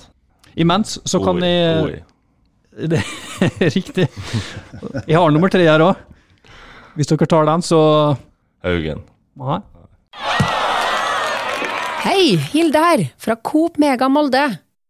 Imens 0.55 0.97
så 1.05 1.19
kan 1.23 1.41
Oi, 1.41 1.49
jeg 1.49 1.83
oi. 1.83 2.01
Det 2.89 2.97
er 3.61 3.69
riktig. 3.69 4.07
Jeg 5.05 5.13
har 5.13 5.29
nummer 5.29 5.51
tre 5.53 5.61
her 5.67 5.83
òg. 5.85 5.99
Hvis 6.97 7.09
dere 7.11 7.27
tar 7.29 7.45
den, 7.45 7.61
så 7.61 7.79
Haugen. 8.65 9.03
Nei. 9.37 9.59
Hei, 12.03 12.23
Hilde 12.53 12.81
her, 12.81 13.03
fra 13.21 13.35
Coop 13.37 13.77
Mega 13.81 14.09
Molde. 14.09 14.41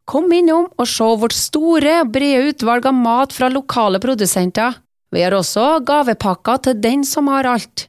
Kom 0.03 0.27
innom 0.35 0.65
og 0.67 0.83
se 0.91 1.05
vårt 1.15 1.31
store, 1.31 2.01
brede 2.11 2.49
utvalg 2.49 2.83
av 2.89 2.95
mat 2.97 3.31
fra 3.31 3.47
lokale 3.47 4.01
produsenter. 4.03 4.75
Vi 5.15 5.21
har 5.23 5.31
også 5.31 5.79
gavepakker 5.87 6.57
til 6.65 6.75
den 6.83 7.05
som 7.07 7.29
har 7.31 7.47
alt. 7.47 7.85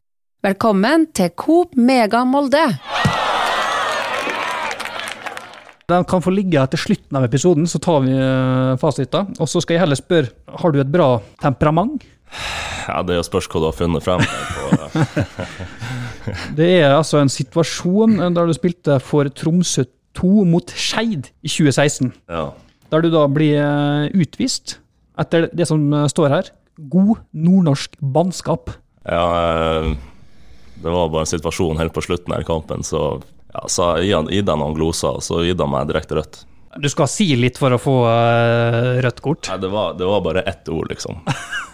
Velkommen 0.47 1.09
til 1.11 1.33
Coop 1.35 1.75
Mega 1.75 2.23
Molde. 2.29 2.63
Den 5.91 6.07
kan 6.07 6.23
få 6.23 6.31
ligge 6.37 6.63
etter 6.63 6.79
slutten 6.79 7.19
av 7.19 7.27
episoden, 7.27 7.67
så 7.67 7.83
tar 7.83 8.07
vi 8.07 8.15
eh, 8.15 8.79
fasiten. 8.79 9.35
Og 9.43 9.51
så 9.51 9.59
skal 9.65 9.75
jeg 9.75 9.83
heller 9.83 9.99
spørre, 9.99 10.31
har 10.63 10.71
du 10.71 10.79
et 10.85 10.95
bra 10.95 11.19
temperament? 11.43 11.99
Ja, 12.87 13.03
det 13.03 13.11
er 13.17 13.19
jo 13.25 13.27
spørs 13.27 13.51
hva 13.51 13.59
du 13.59 13.67
har 13.73 13.79
funnet 13.81 14.07
frem 14.07 14.23
til. 14.23 14.31
Det 16.57 16.65
er 16.79 16.95
altså 16.95 17.19
en 17.21 17.29
situasjon 17.29 18.17
der 18.33 18.47
du 18.49 18.55
spilte 18.57 18.97
for 19.03 19.29
Tromsø 19.29 19.85
2 20.19 20.45
mot 20.49 20.71
Skeid 20.75 21.31
i 21.43 21.51
2016. 21.51 22.13
Ja. 22.31 22.47
Der 22.93 23.03
du 23.05 23.11
da 23.13 23.25
blir 23.31 23.59
eh, 23.59 24.09
utvist 24.15 24.79
etter 25.19 25.49
det 25.55 25.67
som 25.71 25.87
eh, 25.93 26.07
står 26.11 26.31
her. 26.33 26.51
God 26.91 27.21
nordnorsk 27.33 27.99
bannskap. 28.01 28.71
ja 29.07 29.27
eh, 29.43 29.93
det 30.85 30.91
var 30.91 31.09
bare 31.09 31.23
en 31.25 31.31
situasjon 31.31 31.79
helt 31.79 31.95
på 31.95 32.03
slutten 32.05 32.35
her 32.35 32.43
i 32.43 32.49
kampen, 32.49 32.83
så 32.85 33.23
ja, 33.55 33.63
så 33.71 33.95
gi 34.03 34.11
han- 34.13 34.27
noen 34.27 34.75
gloser, 34.75 35.17
og 35.17 35.23
så 35.23 35.39
gitt 35.47 35.61
han 35.63 35.71
meg 35.71 35.87
direkte 35.89 36.19
rødt. 36.19 36.41
Du 36.83 36.89
skal 36.91 37.07
si 37.09 37.29
litt 37.39 37.57
for 37.57 37.71
å 37.71 37.79
få 37.79 37.95
rødt 39.01 39.21
kort. 39.23 39.47
Nei, 39.49 39.61
det 39.63 39.71
var, 39.71 39.95
det 39.95 40.05
var 40.11 40.21
bare 40.27 40.43
ett 40.43 40.69
ord, 40.69 40.91
liksom. 40.91 41.23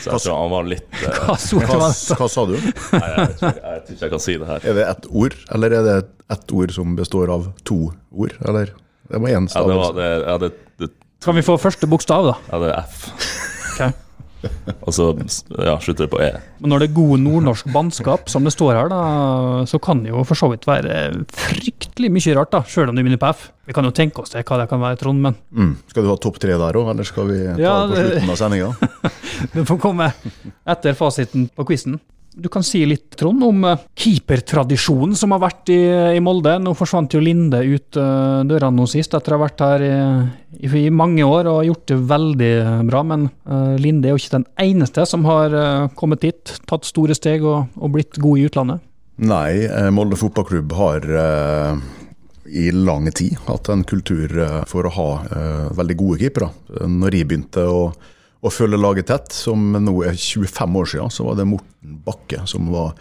Så 0.00 0.12
jeg 0.12 0.22
tror 0.26 0.36
han 0.36 0.52
var 0.52 0.68
litt 0.68 0.86
uh, 1.04 1.20
Hva 1.30 1.36
Hva, 1.36 1.90
hva 2.20 2.28
sa 2.30 2.44
du? 2.48 2.56
Nei, 2.56 3.10
jeg, 3.10 3.36
tror 3.40 3.54
jeg 3.54 3.84
tror 3.86 3.96
ikke 3.96 4.04
jeg 4.04 4.14
kan 4.14 4.24
si 4.26 4.36
det 4.42 4.50
her. 4.50 4.66
Er 4.72 4.78
det 4.80 4.86
ett 4.88 5.08
ord, 5.10 5.36
eller 5.56 5.76
er 5.78 5.88
det 5.88 5.96
ett 6.36 6.54
ord 6.56 6.74
som 6.76 6.94
består 6.98 7.32
av 7.32 7.48
to 7.68 7.80
ord? 8.10 8.36
Eller 8.44 8.74
det 9.10 9.18
var 9.18 9.32
én 9.32 9.48
Ja, 9.50 9.64
det 9.66 9.78
var 9.80 9.90
stavelse. 9.90 9.96
det, 9.96 10.10
ja, 10.28 10.38
det, 10.38 10.50
det, 10.78 10.92
Kan 11.24 11.36
vi 11.40 11.46
få 11.46 11.58
første 11.60 11.88
bokstav, 11.90 12.30
da? 12.30 12.36
ja, 12.52 12.62
det 12.62 12.70
er 12.70 12.78
F. 12.84 13.10
Ok. 13.74 14.09
Og 14.86 14.94
så 14.96 15.08
ja, 15.16 15.74
slutter 15.82 16.06
det 16.06 16.10
på 16.12 16.20
E. 16.24 16.30
Men 16.60 16.72
når 16.72 16.82
det 16.82 16.88
er 16.90 16.94
god 16.96 17.20
nordnorsk 17.22 17.68
bannskap, 17.74 18.28
som 18.32 18.44
det 18.46 18.52
står 18.54 18.74
her, 18.78 18.90
da, 18.92 19.00
så 19.68 19.80
kan 19.82 20.02
det 20.04 20.12
jo 20.14 20.22
for 20.28 20.38
så 20.38 20.48
vidt 20.52 20.66
være 20.68 20.96
fryktelig 21.34 22.10
mye 22.14 22.36
rart, 22.38 22.52
da, 22.54 22.62
sjøl 22.68 22.88
om 22.92 22.96
det 22.98 23.04
begynner 23.04 23.20
på 23.22 23.30
F. 23.34 23.48
Vi 23.68 23.76
kan 23.76 23.86
jo 23.86 23.92
tenke 23.94 24.22
oss 24.24 24.32
det, 24.34 24.44
hva 24.48 24.58
det 24.62 24.68
kan 24.72 24.80
være, 24.82 24.98
Trond, 25.02 25.20
men 25.24 25.36
Mm. 25.50 25.74
Skal 25.90 26.04
du 26.06 26.08
ha 26.12 26.16
topp 26.20 26.38
tre 26.42 26.54
der 26.58 26.76
òg, 26.78 26.90
eller 26.92 27.04
skal 27.06 27.26
vi 27.28 27.40
ta 27.50 27.56
Ja, 27.60 27.74
det 27.90 27.96
på 27.98 28.06
slutten 28.06 28.30
av 28.30 28.38
sendinga? 28.40 28.70
den 29.54 29.66
får 29.70 29.80
komme 29.82 30.12
etter 30.68 30.94
fasiten 30.98 31.48
på 31.56 31.66
quizen. 31.68 31.98
Du 32.40 32.48
kan 32.52 32.64
si 32.64 32.82
litt, 32.88 33.10
Trond, 33.20 33.42
om 33.44 33.64
eh, 33.68 33.86
keepertradisjonen 34.00 35.14
som 35.18 35.34
har 35.34 35.42
vært 35.42 35.72
i, 35.74 35.78
i 36.16 36.22
Molde. 36.24 36.56
Nå 36.62 36.72
forsvant 36.78 37.12
jo 37.12 37.20
Linde 37.20 37.60
ut 37.68 38.00
uh, 38.00 38.40
døra 38.48 38.70
nå 38.72 38.86
sist, 38.88 39.14
etter 39.16 39.36
å 39.36 39.38
ha 39.38 39.44
vært 39.44 39.64
her 39.64 39.84
i, 39.84 39.94
i, 40.64 40.84
mange 40.88 41.26
år 41.26 41.50
og 41.52 41.66
gjort 41.68 41.86
det 41.92 41.98
veldig 42.10 42.52
bra. 42.88 43.04
Men 43.12 43.28
uh, 43.44 43.76
Linde 43.80 44.08
er 44.08 44.16
jo 44.16 44.22
ikke 44.22 44.38
den 44.38 44.48
eneste 44.64 45.04
som 45.08 45.28
har 45.28 45.52
uh, 45.52 45.90
kommet 46.00 46.24
dit, 46.24 46.54
tatt 46.70 46.88
store 46.88 47.16
steg 47.18 47.44
og, 47.44 47.68
og 47.76 47.98
blitt 47.98 48.20
god 48.20 48.40
i 48.40 48.48
utlandet. 48.48 48.86
Nei, 49.20 49.66
eh, 49.66 49.90
Molde 49.92 50.16
fotballklubb 50.16 50.72
har 50.72 51.04
eh, 51.04 51.80
i 52.56 52.70
lang 52.72 53.10
tid 53.12 53.36
hatt 53.44 53.68
en 53.68 53.82
kultur 53.84 54.32
eh, 54.32 54.62
for 54.70 54.88
å 54.88 54.92
ha 54.96 55.08
eh, 55.26 55.66
veldig 55.76 55.96
gode 56.00 56.22
keepere. 56.22 56.48
Når 56.88 57.18
jeg 57.18 57.28
begynte 57.28 57.66
å, 57.68 57.82
å 58.40 58.52
følge 58.52 58.80
laget 58.80 59.10
tett, 59.10 59.32
som 59.36 59.72
nå 59.76 59.94
er 60.08 60.16
25 60.16 60.76
år 60.80 60.92
siden, 60.94 61.12
så 61.12 61.26
var 61.28 61.40
det 61.40 61.48
Morten 61.50 61.98
Bakke 62.06 62.44
som 62.48 62.70
var 62.72 62.94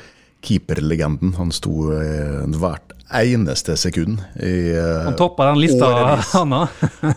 keeperlegenden. 0.45 1.35
Han 1.39 1.51
sto 1.55 1.91
eh, 1.95 2.43
hvert 2.59 2.95
eneste 3.09 3.73
sekund 3.79 4.19
i 4.37 4.71
eh, 4.75 5.05
Han 5.05 5.17
toppa 5.17 5.49
den 5.49 5.61
lista, 5.61 5.87
årevis. 5.89 6.33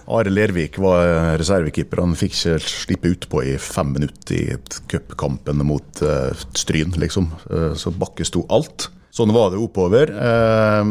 Are 0.17 0.33
Lervik 0.33 0.79
var 0.83 1.05
eh, 1.05 1.35
reservekeeper. 1.43 2.03
Han 2.05 2.17
fikk 2.19 2.39
ikke 2.39 2.57
slippe 2.65 3.13
utpå 3.13 3.45
i 3.53 3.57
fem 3.61 3.93
minutter 3.99 4.39
i 4.39 4.57
cupkampen 4.91 5.63
mot 5.67 6.03
uh, 6.07 6.33
Stryn, 6.57 6.95
liksom. 6.99 7.31
Uh, 7.51 7.73
så 7.79 7.93
Bakke 7.95 8.27
sto 8.29 8.47
alt. 8.53 8.89
Sånn 9.13 9.33
var 9.37 9.51
det 9.53 9.61
oppover. 9.61 10.09
Eh, 10.09 10.85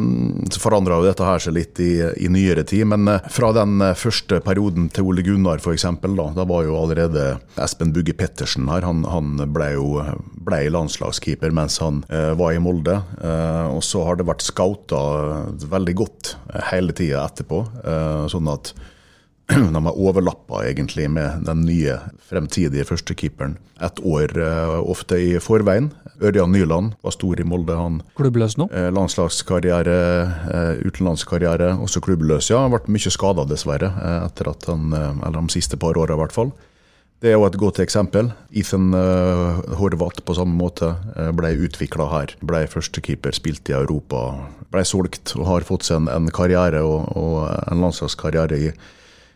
så 0.54 0.62
forandra 0.62 1.00
jo 1.00 1.08
dette 1.08 1.25
her 1.25 1.42
seg 1.42 1.56
litt 1.58 1.80
i, 1.82 1.96
i 2.22 2.30
nyere 2.30 2.62
tid, 2.70 2.86
men 2.92 3.10
eh, 3.10 3.30
fra 3.34 3.50
den 3.58 3.82
eh, 3.82 3.96
første 3.98 4.38
perioden 4.46 4.92
til 4.94 5.10
Ole 5.10 5.25
Gunnar 5.25 5.58
f.eks., 5.58 5.88
da, 6.06 6.28
da 6.36 6.46
var 6.46 6.68
jo 6.68 6.78
allerede 6.78 7.25
Espen 7.58 7.96
Bugge 7.96 8.13
Pettersen 8.18 8.70
her. 8.70 8.86
Han, 8.86 9.01
han 9.10 9.42
ble 9.50 9.72
jo 9.74 9.88
ble 10.46 10.62
landslagskeeper 10.74 11.54
mens 11.56 11.80
han 11.82 12.04
eh, 12.13 12.32
var 12.38 12.54
i 12.54 12.62
Molde. 12.62 13.00
Eh, 13.22 13.68
og 13.74 13.82
så 13.86 14.06
har 14.08 14.20
det 14.20 14.30
vært 14.30 14.46
scouta 14.46 15.01
veldig 15.72 15.98
godt 15.98 16.36
eh, 16.54 16.62
hele 16.72 16.96
tida 16.98 17.25
etterpå, 17.25 17.63
eh, 17.82 18.25
sånn 18.32 18.50
at 18.51 18.74
de 19.51 19.82
har 19.82 19.98
overlappa 19.98 20.62
egentlig 20.70 21.10
med 21.12 21.42
den 21.50 21.66
nye 21.68 21.98
fremtidige 22.30 22.86
førstekeeperen 22.88 23.58
et 23.82 23.98
år 24.06 24.38
ofte 24.86 25.18
i 25.18 25.32
forveien. 25.42 25.90
Ørjan 26.22 26.51
Nyland 26.54 26.96
var 27.01 27.16
stor 27.16 27.40
i 27.42 27.46
Molde. 27.48 27.75
Han 27.78 28.01
Klubbløs 28.18 28.58
nå. 28.62 28.70
eh, 28.72 28.90
landslagskarriere, 28.94 30.00
eh, 30.54 30.74
utenlandskarriere, 30.86 31.74
også 31.82 32.01
klubbløs. 32.06 32.51
Ja, 32.54 32.62
han 32.66 32.75
ble 32.75 32.98
mye 32.98 33.13
skada 33.13 33.46
dessverre, 33.50 33.90
eh, 33.92 34.20
etter 34.28 34.51
at 34.54 34.68
han, 34.70 34.94
eh, 34.94 35.24
eller 35.28 35.42
de 35.42 35.56
siste 35.58 35.80
par 35.82 35.98
åra 35.98 36.18
i 36.18 36.22
hvert 36.22 36.36
fall. 36.36 36.54
Det 37.22 37.30
er 37.30 37.36
jo 37.38 37.46
et 37.46 37.58
godt 37.62 37.78
eksempel. 37.84 38.32
Ethan 38.58 38.96
uh, 38.98 39.60
Horvath 39.78 40.24
på 40.25 40.34
samme 40.34 40.58
måte 40.58 40.88
eh, 41.13 41.30
ble 41.38 41.51
utvikla 41.68 42.08
her. 42.10 42.34
Ble 42.42 42.63
førstekeeper, 42.66 43.36
spilte 43.38 43.75
i 43.75 43.78
Europa. 43.78 44.24
Ble 44.74 44.82
solgt 44.90 45.36
og 45.38 45.46
har 45.46 45.68
fått 45.68 45.86
seg 45.86 46.10
en, 46.10 46.32
karriere 46.34 46.82
og, 46.82 47.12
og 47.13 47.36
en 47.70 47.84
landslagskarriere 47.86 48.58
i, 48.58 48.72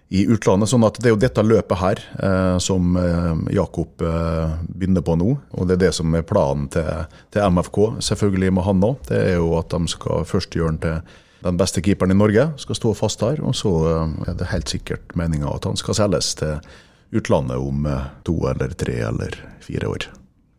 i 0.09 0.25
utlandet. 0.29 0.69
sånn 0.69 0.85
at 0.85 0.99
det 1.01 1.09
er 1.09 1.15
jo 1.15 1.21
dette 1.21 1.43
løpet 1.43 1.81
her 1.81 2.01
eh, 2.23 2.57
som 2.61 2.95
eh, 2.99 3.31
Jakob 3.57 4.01
eh, 4.05 4.55
begynner 4.69 5.05
på 5.05 5.17
nå. 5.17 5.35
Og 5.57 5.67
det 5.67 5.77
er 5.79 5.87
det 5.87 5.93
som 5.97 6.13
er 6.15 6.27
planen 6.27 6.67
til, 6.73 7.05
til 7.33 7.55
MFK, 7.55 7.79
selvfølgelig 8.05 8.53
med 8.53 8.67
han 8.67 8.85
òg. 8.85 8.97
Det 9.09 9.21
er 9.21 9.37
jo 9.39 9.55
at 9.59 9.73
de 9.73 9.91
skal 9.91 10.27
først 10.29 10.57
gjøre 10.57 10.75
han 10.75 10.81
til 10.83 11.21
den 11.45 11.57
beste 11.57 11.81
keeperen 11.85 12.11
i 12.11 12.17
Norge, 12.17 12.47
skal 12.57 12.77
stå 12.77 12.93
fast 12.97 13.21
her. 13.25 13.41
Og 13.45 13.55
så 13.57 13.71
eh, 13.91 14.17
er 14.31 14.37
det 14.39 14.51
helt 14.53 14.71
sikkert 14.71 15.15
meninga 15.17 15.51
at 15.53 15.67
han 15.69 15.79
skal 15.79 15.97
selges 15.97 16.33
til 16.39 16.57
utlandet 17.15 17.61
om 17.61 17.85
eh, 17.89 18.07
to 18.27 18.37
eller 18.49 18.73
tre 18.77 18.97
eller 19.09 19.37
fire 19.63 19.91
år. 19.91 20.09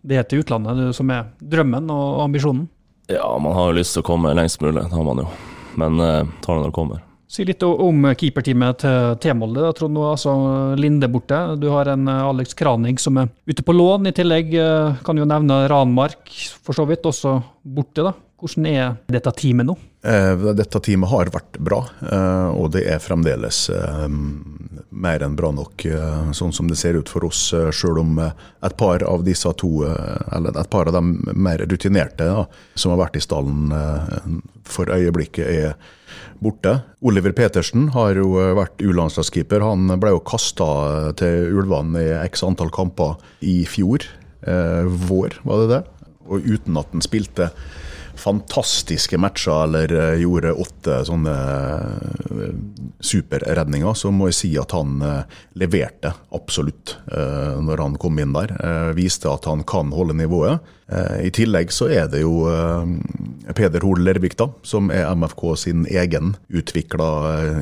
Det 0.06 0.20
er 0.20 0.28
til 0.30 0.44
utlandet 0.44 0.78
du, 0.78 0.86
som 0.94 1.10
er 1.10 1.30
drømmen 1.42 1.90
og 1.90 2.22
ambisjonen. 2.28 2.68
Ja, 3.10 3.26
man 3.38 3.54
har 3.54 3.70
jo 3.70 3.78
lyst 3.78 3.94
til 3.94 4.02
å 4.02 4.06
komme 4.06 4.34
lengst 4.34 4.62
mulig, 4.62 4.80
det 4.82 4.94
har 4.94 5.06
man 5.06 5.22
jo. 5.22 5.28
Men 5.78 6.00
eh, 6.02 6.22
tar 6.42 6.56
det 6.56 6.62
når 6.62 6.70
det 6.70 6.78
kommer. 6.78 7.05
Si 7.28 7.42
litt 7.44 7.62
om 7.66 8.04
keeperteamet 8.14 8.78
til 8.84 9.16
T-Molde. 9.22 9.64
Trond. 9.74 9.98
Altså 10.12 10.32
Linde 10.78 11.08
borte. 11.10 11.40
Du 11.58 11.66
har 11.74 11.90
en 11.90 12.06
eh, 12.08 12.22
Alex 12.30 12.54
Kranig 12.58 13.00
som 13.02 13.18
er 13.18 13.32
ute 13.50 13.64
på 13.66 13.74
lån. 13.74 14.06
I 14.06 14.14
tillegg 14.14 14.54
eh, 14.54 15.00
kan 15.06 15.18
jo 15.18 15.26
nevne 15.26 15.64
Ranmark, 15.70 16.30
for 16.62 16.76
så 16.78 16.86
vidt, 16.86 17.06
også 17.10 17.34
borte. 17.66 18.06
da. 18.06 18.14
Hvordan 18.36 18.66
er 18.68 18.94
dette 19.10 19.32
teamet 19.40 19.66
nå? 19.66 19.74
Eh, 20.06 20.46
Dette 20.54 20.78
teamet 20.86 21.10
har 21.10 21.30
vært 21.34 21.56
bra, 21.66 21.78
og 22.52 22.68
det 22.76 22.82
er 22.92 23.00
fremdeles 23.02 23.62
mer 24.96 25.22
enn 25.24 25.36
bra 25.36 25.50
nok, 25.54 25.84
eh, 25.86 26.30
sånn 26.36 26.54
som 26.54 26.68
det 26.70 26.78
ser 26.80 26.96
ut 26.96 27.08
for 27.08 27.26
oss. 27.28 27.52
eh, 27.52 27.70
Selv 27.70 28.00
om 28.00 28.18
eh, 28.18 28.32
et 28.64 28.76
par 28.76 29.02
av 29.04 29.24
disse 29.24 29.50
to, 29.60 29.84
eller 30.32 30.56
et 30.56 30.70
par 30.70 30.88
av 30.88 30.96
de 30.96 31.34
mer 31.34 31.58
rutinerte 31.58 32.24
da, 32.24 32.46
som 32.74 32.94
har 32.94 33.06
vært 33.06 33.16
i 33.16 33.24
stallen 33.24 34.42
for 34.64 34.86
øyeblikket, 34.86 35.46
er 35.46 35.74
borte. 36.42 36.82
Oliver 37.02 37.32
Petersen 37.32 37.90
har 37.94 38.14
jo 38.18 38.32
vært 38.56 38.82
U-landslagskeeper. 38.82 39.62
Han 39.62 40.00
ble 40.00 40.10
jo 40.16 40.22
kasta 40.26 41.12
til 41.16 41.54
Ulvene 41.60 42.02
i 42.02 42.10
x 42.26 42.42
antall 42.42 42.72
kamper 42.74 43.16
i 43.40 43.64
fjor. 43.68 44.04
Vår, 44.42 45.38
var 45.44 45.62
det 45.62 45.68
det? 45.70 45.82
Og 46.26 46.42
uten 46.42 46.76
at 46.80 46.90
han 46.92 47.04
spilte 47.04 47.50
fantastiske 48.26 49.18
matcher 49.22 49.64
eller 49.64 49.92
eh, 49.94 50.20
gjorde 50.22 50.54
åtte 50.58 50.98
sånne 51.06 51.34
eh, 51.34 52.54
superredninger, 53.00 53.94
så 53.94 54.10
må 54.14 54.30
jeg 54.30 54.38
si 54.40 54.50
at 54.58 54.74
han 54.74 54.98
eh, 55.04 55.38
leverte 55.60 56.14
absolutt 56.34 56.96
når 57.06 57.80
han 57.80 57.94
kom 58.00 58.18
inn 58.20 58.34
der. 58.34 58.50
Viste 58.96 59.30
at 59.30 59.46
han 59.48 59.62
kan 59.68 59.92
holde 59.94 60.16
nivået. 60.18 60.64
I 61.24 61.30
tillegg 61.34 61.72
så 61.74 61.88
er 61.90 62.10
det 62.10 62.20
jo 62.20 62.44
Peder 63.56 63.84
Hol 63.86 64.02
Lervik, 64.04 64.36
da, 64.38 64.48
som 64.66 64.90
er 64.94 65.08
MFK 65.16 65.44
sin 65.62 65.86
egen 65.88 66.34
utvikla 66.52 67.08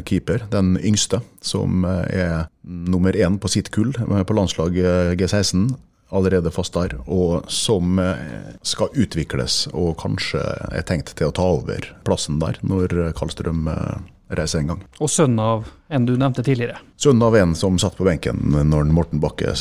keeper. 0.08 0.46
Den 0.52 0.74
yngste, 0.80 1.22
som 1.44 1.86
er 1.86 2.48
nummer 2.64 3.14
én 3.14 3.38
på 3.40 3.52
sitt 3.52 3.70
kull 3.74 3.94
på 3.94 4.36
landslag 4.36 4.80
G16 5.20 5.68
allerede 6.14 6.52
fast 6.54 6.76
der, 6.76 6.96
og 7.10 7.48
som 7.52 7.98
eh, 7.98 8.54
skal 8.62 8.92
utvikles 8.94 9.64
og 9.72 9.96
kanskje 10.00 10.42
er 10.70 10.86
tenkt 10.86 11.14
til 11.18 11.30
å 11.30 11.34
ta 11.34 11.46
over 11.56 11.88
plassen 12.06 12.40
der 12.42 12.60
når 12.62 13.14
Karlstrøm 13.18 13.66
eh, 13.70 13.96
reiser 14.34 14.62
en 14.62 14.74
gang. 14.74 14.84
Og 15.02 15.10
sønnen 15.10 15.42
av 15.42 15.66
en 15.92 16.06
du 16.08 16.14
nevnte 16.16 16.44
tidligere. 16.46 16.78
Sønnen 17.00 17.26
av 17.26 17.36
en 17.38 17.54
som 17.58 17.78
satt 17.80 17.98
på 17.98 18.06
benken 18.06 18.40
når 18.64 18.88
Morten 18.94 19.22
Bakke 19.22 19.52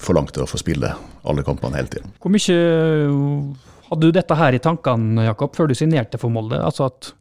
forlangte 0.00 0.44
å 0.44 0.48
få 0.48 0.60
spille 0.60 0.90
alle 1.24 1.44
kampene 1.46 1.78
hele 1.78 1.92
tiden. 1.92 2.16
Hvor 2.20 2.32
mye 2.34 2.58
hadde 3.90 4.08
du 4.08 4.16
dette 4.16 4.38
her 4.38 4.56
i 4.56 4.62
tankene, 4.62 5.28
Jakob, 5.28 5.54
før 5.56 5.70
du 5.70 5.76
signerte 5.78 6.20
for 6.20 6.32
Molde? 6.32 6.58
Altså 6.60 6.88
at 6.88 7.12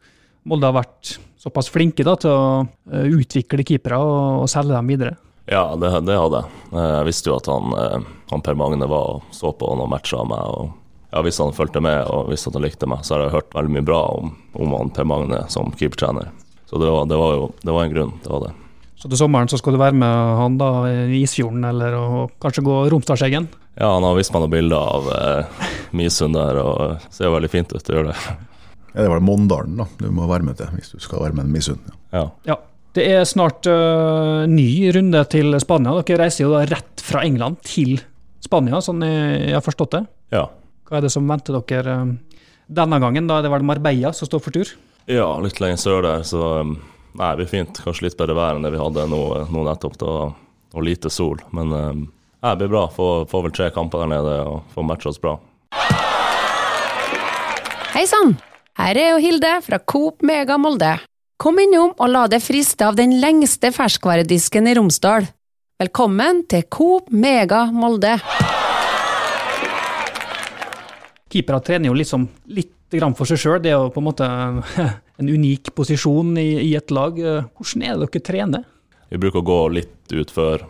Molde 0.50 0.70
har 0.70 0.76
vært 0.82 1.18
såpass 1.40 1.70
flinke 1.72 2.06
da, 2.08 2.16
til 2.20 2.32
å 2.32 2.64
eh, 2.92 3.08
utvikle 3.20 3.66
keepere 3.68 4.00
og 4.00 4.50
selge 4.52 4.76
dem 4.76 4.92
videre? 4.92 5.16
Ja, 5.52 5.76
det, 5.76 5.90
det 6.08 6.16
hadde 6.16 6.40
jeg. 6.44 6.62
Eh, 6.72 6.94
Jeg 7.02 7.08
visste 7.10 7.30
jo 7.32 7.36
at 7.40 7.50
han, 7.52 7.74
eh, 7.76 8.06
han 8.32 8.42
Per 8.46 8.56
Magne 8.56 8.88
var 8.88 9.18
og 9.18 9.36
så 9.36 9.52
på 9.52 9.74
noen 9.76 9.92
matcher 9.92 10.22
av 10.22 10.30
meg. 10.32 10.40
og 10.40 10.72
ja, 11.12 11.22
Hvis 11.26 11.40
han 11.44 11.52
fulgte 11.54 11.82
med 11.84 12.08
og 12.08 12.30
visste 12.32 12.50
at 12.50 12.58
han 12.58 12.64
likte 12.66 12.88
meg, 12.90 13.04
så 13.04 13.16
har 13.18 13.26
jeg 13.28 13.36
hørt 13.36 13.54
veldig 13.54 13.74
mye 13.76 13.86
bra 13.86 14.02
om, 14.18 14.32
om 14.56 14.76
han 14.78 14.94
Per 14.96 15.08
Magne 15.10 15.44
som 15.52 15.72
keepertrener. 15.78 16.32
Så 16.70 16.80
det 16.82 16.88
var, 16.90 17.06
det 17.12 17.18
var 17.20 17.34
jo 17.38 17.50
det 17.62 17.74
var 17.76 17.84
en 17.86 17.94
grunn. 17.94 18.14
det 18.24 18.32
var 18.32 18.48
det. 18.48 18.54
Så 18.98 19.10
til 19.12 19.20
sommeren 19.20 19.50
så 19.52 19.58
skal 19.60 19.76
du 19.76 19.82
være 19.82 19.98
med 20.00 20.38
han 20.40 20.56
da 20.58 20.70
i 20.88 21.20
Isfjorden, 21.26 21.66
eller 21.68 21.98
og 22.00 22.32
kanskje 22.42 22.64
gå 22.64 22.78
Romsdalseggen? 22.94 23.50
Ja, 23.76 23.90
han 23.98 24.06
har 24.08 24.16
vist 24.16 24.32
meg 24.32 24.46
noen 24.46 24.54
bilder 24.54 24.80
av 24.80 25.10
eh, 25.12 25.70
Misund 25.98 26.38
der, 26.38 26.60
og 26.62 26.80
det 26.96 27.14
ser 27.18 27.34
veldig 27.34 27.50
fint 27.52 27.74
ut. 27.76 27.84
Det 27.84 27.98
gjør 27.98 28.12
det. 28.14 28.16
Ja, 28.94 29.02
det 29.02 29.10
var 29.10 29.20
det 29.20 29.26
Mondalen 29.28 29.76
da, 29.82 29.88
du 30.00 30.08
må 30.14 30.28
være 30.30 30.46
med 30.48 30.56
til 30.62 30.70
hvis 30.78 30.94
du 30.94 31.02
skal 31.04 31.24
være 31.26 31.36
med 31.42 31.50
Misund. 31.52 31.82
Misund. 31.84 31.98
Ja. 32.14 32.28
Ja. 32.48 32.58
Det 32.94 33.04
er 33.10 33.24
snart 33.26 33.66
uh, 33.66 34.46
ny 34.46 34.92
runde 34.94 35.24
til 35.34 35.56
Spania. 35.64 35.96
Dere 36.06 36.28
reiser 36.28 36.46
jo 36.46 36.52
da 36.54 36.62
rett 36.70 37.02
fra 37.02 37.24
England 37.26 37.58
til 37.66 37.96
Spania, 38.44 38.82
sånn 38.86 39.02
jeg 39.02 39.48
jeg 39.48 39.56
har 39.58 39.66
forstått 39.66 39.98
det. 39.98 40.04
ja. 40.36 40.50
Hva 40.84 41.00
er 41.00 41.06
det 41.06 41.14
som 41.14 41.26
venter 41.26 41.56
dere 41.56 41.94
øh, 42.04 42.10
denne 42.68 42.98
gangen? 43.02 43.26
Da 43.26 43.40
er 43.40 43.46
det 43.46 43.50
vel 43.54 43.64
Marbella 43.66 44.12
som 44.14 44.28
står 44.28 44.42
for 44.44 44.54
tur? 44.54 44.70
Ja, 45.10 45.26
litt 45.42 45.62
lenger 45.64 45.80
sør 45.80 46.04
der, 46.06 46.26
så 46.28 46.42
um, 46.62 46.76
Nei, 47.18 47.30
det 47.32 47.40
blir 47.40 47.50
fint. 47.50 47.80
Kanskje 47.86 48.10
litt 48.10 48.18
bedre 48.20 48.36
vær 48.38 48.58
enn 48.58 48.66
det 48.68 48.74
vi 48.74 48.82
hadde 48.82 49.06
nå, 49.10 49.22
nå 49.54 49.64
nettopp, 49.66 49.96
da, 50.02 50.12
og 50.76 50.86
lite 50.86 51.10
sol. 51.14 51.40
Men 51.56 51.72
um, 51.74 52.04
nei, 52.44 52.52
det 52.52 52.60
blir 52.62 52.74
bra. 52.76 52.84
Får, 52.94 53.26
får 53.32 53.46
vel 53.48 53.56
tre 53.56 53.72
kamper 53.74 54.04
der 54.04 54.12
nede 54.12 54.36
og 54.44 54.60
får 54.76 54.88
matcha 54.92 55.10
oss 55.14 55.22
bra. 55.24 55.38
Hei 57.96 58.06
sann! 58.10 58.36
Her 58.78 58.98
er 59.00 59.12
jo 59.14 59.24
Hilde 59.24 59.56
fra 59.66 59.82
Coop 59.82 60.22
Mega 60.26 60.60
Molde. 60.62 60.96
Kom 61.44 61.58
innom 61.60 61.90
og 62.00 62.08
la 62.08 62.22
deg 62.32 62.40
friste 62.40 62.86
av 62.88 62.96
den 62.96 63.18
lengste 63.20 63.74
ferskvaredisken 63.76 64.70
i 64.72 64.78
Romsdal. 64.78 65.26
Velkommen 65.82 66.38
til 66.48 66.62
Coop 66.72 67.10
Mega 67.12 67.66
Molde. 67.68 68.14
Keepere 71.28 71.60
trener 71.68 71.92
jo 71.92 71.98
liksom 72.00 72.30
litt 72.48 72.72
for 73.18 73.28
seg 73.28 73.42
sjøl. 73.44 73.60
Det 73.60 73.74
er 73.74 73.76
jo 73.76 73.92
på 73.92 74.00
en 74.00 74.08
måte 74.08 74.30
en 75.20 75.34
unik 75.34 75.74
posisjon 75.76 76.32
i, 76.40 76.48
i 76.64 76.72
et 76.80 76.96
lag. 76.96 77.20
Hvordan 77.20 77.86
er 77.90 78.00
det 78.00 78.08
dere 78.14 78.26
trener? 78.32 78.66
Vi 79.12 79.20
bruker 79.20 79.44
å 79.44 79.50
gå 79.52 79.60
litt 79.82 80.16
ut 80.16 80.32
før. 80.32 80.64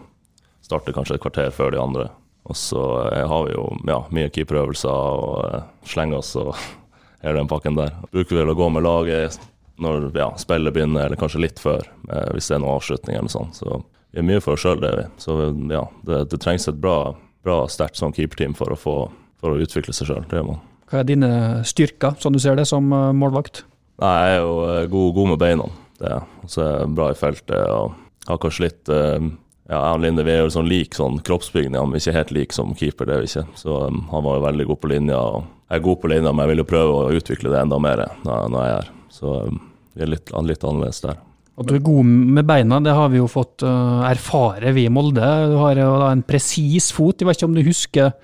Starter 0.65 0.97
kanskje 0.97 1.19
et 1.19 1.27
kvarter 1.27 1.53
før 1.53 1.77
de 1.77 1.83
andre. 1.85 2.09
Og 2.49 2.57
så 2.57 2.81
eh, 3.11 3.27
har 3.29 3.45
vi 3.45 3.53
jo 3.53 3.69
ja, 3.85 4.01
mye 4.09 4.33
keeperøvelser 4.33 5.21
og 5.21 5.39
eh, 5.51 5.71
slenger 5.93 6.23
oss 6.23 6.33
og 6.41 6.55
hele 7.21 7.43
den 7.43 7.51
pakken 7.51 7.77
der. 7.77 7.93
Bruker 8.09 8.41
vel 8.41 8.57
å 8.57 8.57
gå 8.57 8.73
med 8.73 8.89
laget 8.89 9.37
når 9.81 10.11
ja, 10.17 10.29
spillet 10.37 10.75
begynner, 10.75 11.07
eller 11.07 11.19
kanskje 11.19 11.41
litt 11.41 11.61
før, 11.61 11.87
eh, 12.09 12.29
hvis 12.35 12.49
det 12.49 12.57
er 12.57 12.63
noen 12.63 12.77
avslutning 12.77 13.17
eller 13.17 13.33
sånn. 13.33 13.51
Så 13.57 13.81
vi 14.13 14.21
er 14.21 14.27
mye 14.27 14.43
for 14.43 14.57
oss 14.57 14.65
sjøl, 14.65 14.81
det 14.83 14.93
vi. 14.99 15.07
Så 15.21 15.37
ja, 15.71 15.87
det, 16.05 16.23
det 16.33 16.41
trengs 16.43 16.69
et 16.69 16.79
bra, 16.81 17.15
bra 17.45 17.63
sterkt 17.71 17.97
sånn 17.97 18.13
keeperteam 18.13 18.53
for 18.57 18.73
å, 18.73 18.77
få, 18.79 18.97
for 19.41 19.55
å 19.55 19.63
utvikle 19.63 19.95
seg 19.95 20.11
sjøl. 20.11 20.25
Det 20.29 20.39
gjør 20.39 20.51
man. 20.53 20.61
Hva 20.91 21.01
er 21.01 21.09
dine 21.09 21.31
styrker, 21.65 22.19
sånn 22.21 22.35
du 22.35 22.41
ser 22.43 22.59
det, 22.59 22.67
som 22.69 22.91
øh, 22.93 23.09
målvakt? 23.17 23.63
Nei, 24.03 24.13
jeg 24.21 24.35
er 24.35 24.43
jo 24.43 24.53
eh, 24.67 24.85
god, 24.91 25.09
god 25.17 25.33
med 25.33 25.41
beina. 25.41 25.69
Det 26.03 26.17
så 26.51 26.61
er 26.61 26.71
jeg 26.75 26.93
bra 26.97 27.09
i 27.13 27.17
feltet. 27.17 27.59
og 27.71 27.93
har 28.27 28.39
kanskje 28.41 28.67
litt 28.67 28.91
eh, 28.91 29.29
Ja, 29.69 29.79
jeg 29.79 29.95
og 29.95 30.01
Linde 30.03 30.25
vi 30.27 30.33
er 30.33 30.41
jo 30.43 30.51
sånn 30.51 30.67
lik 30.67 30.95
sånn 30.97 31.21
kroppsbygning, 31.23 31.79
men 31.79 31.99
ikke 31.99 32.15
helt 32.17 32.33
lik 32.35 32.55
som 32.55 32.73
keeper, 32.75 33.07
det 33.07 33.15
er 33.15 33.21
vi 33.23 33.29
ikke. 33.29 33.45
Så 33.55 33.77
um, 33.87 34.01
han 34.11 34.25
var 34.25 34.35
jo 34.35 34.43
veldig 34.43 34.65
god 34.69 34.79
på 34.81 34.89
linja. 34.91 35.21
og 35.21 35.45
Jeg 35.69 35.79
er 35.79 35.85
god 35.85 36.01
på 36.01 36.11
linja, 36.11 36.33
men 36.33 36.43
jeg 36.43 36.51
vil 36.51 36.61
jo 36.61 36.65
prøve 36.67 36.97
å 36.97 37.13
utvikle 37.15 37.53
det 37.53 37.61
enda 37.61 37.79
mer 37.79 38.03
når 38.27 38.43
jeg 38.43 38.57
er 38.59 38.73
her. 38.73 38.91
Så 39.13 39.29
um, 39.47 39.59
vi 39.93 40.05
er 40.05 40.09
litt, 40.15 40.31
litt 40.49 40.63
annerledes 40.65 41.03
der. 41.05 41.19
At 41.53 41.67
du 41.69 41.75
er 41.77 41.83
god 41.85 42.07
med 42.33 42.47
beina, 42.49 42.79
det 42.81 42.95
har 42.97 43.11
vi 43.13 43.19
jo 43.19 43.27
fått 43.29 43.61
øh, 43.61 43.99
erfare, 44.09 44.71
vi 44.73 44.87
i 44.87 44.93
Molde. 44.93 45.27
Du 45.51 45.59
har 45.61 45.77
jo 45.77 45.91
da 46.01 46.07
en 46.15 46.23
presis 46.25 46.87
fot. 46.95 47.21
Jeg 47.21 47.29
vet 47.29 47.37
ikke 47.37 47.49
om 47.51 47.53
du 47.59 47.61
husker, 47.67 48.15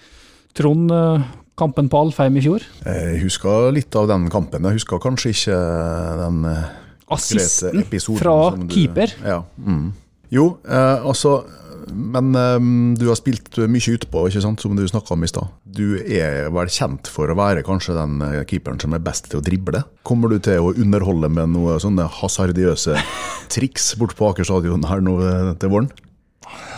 Trond, 0.57 0.89
øh, 0.89 1.27
kampen 1.59 1.91
på 1.93 1.99
Alfheim 2.07 2.39
i 2.39 2.41
fjor? 2.41 2.65
Jeg 2.87 3.19
husker 3.21 3.69
litt 3.75 3.93
av 4.01 4.07
den 4.09 4.25
kampen. 4.33 4.65
Jeg 4.65 4.79
husker 4.79 4.97
kanskje 5.03 5.35
ikke 5.35 5.59
den 6.23 6.41
eh, 6.49 6.65
Assisten 7.13 7.85
fra 8.17 8.35
som 8.55 8.65
du- 8.65 8.73
keeper. 8.73 9.13
Ja. 9.25 9.43
Mm. 9.61 9.91
Jo, 10.33 10.47
eh, 10.65 11.05
altså 11.05 11.43
Men 11.87 12.33
um, 12.35 12.67
du 12.99 13.05
har 13.09 13.17
spilt 13.19 13.57
mye 13.71 13.93
utpå, 13.95 14.25
ikke 14.29 14.41
sant, 14.43 14.61
som 14.63 14.75
du 14.77 14.83
snakka 14.87 15.13
om 15.15 15.23
i 15.25 15.29
stad. 15.31 15.47
Du 15.63 15.97
er 16.01 16.49
vel 16.53 16.71
kjent 16.73 17.07
for 17.11 17.31
å 17.31 17.37
være 17.39 17.63
kanskje 17.67 17.95
den 17.97 18.19
eh, 18.25 18.41
keeperen 18.49 18.79
som 18.81 18.93
er 18.97 19.03
best 19.05 19.29
til 19.31 19.39
å 19.39 19.45
drible. 19.45 19.83
Kommer 20.07 20.29
du 20.33 20.37
til 20.43 20.59
å 20.63 20.73
underholde 20.75 21.29
med 21.31 21.51
noen 21.55 21.79
sånne 21.83 22.05
hasardiøse 22.19 22.97
triks 23.55 23.91
bort 23.99 24.15
på 24.19 24.29
Aker 24.31 24.47
stadion 24.47 24.85
her 24.89 25.01
nå 25.05 25.17
eh, 25.23 25.51
til 25.61 25.73
våren? 25.73 25.89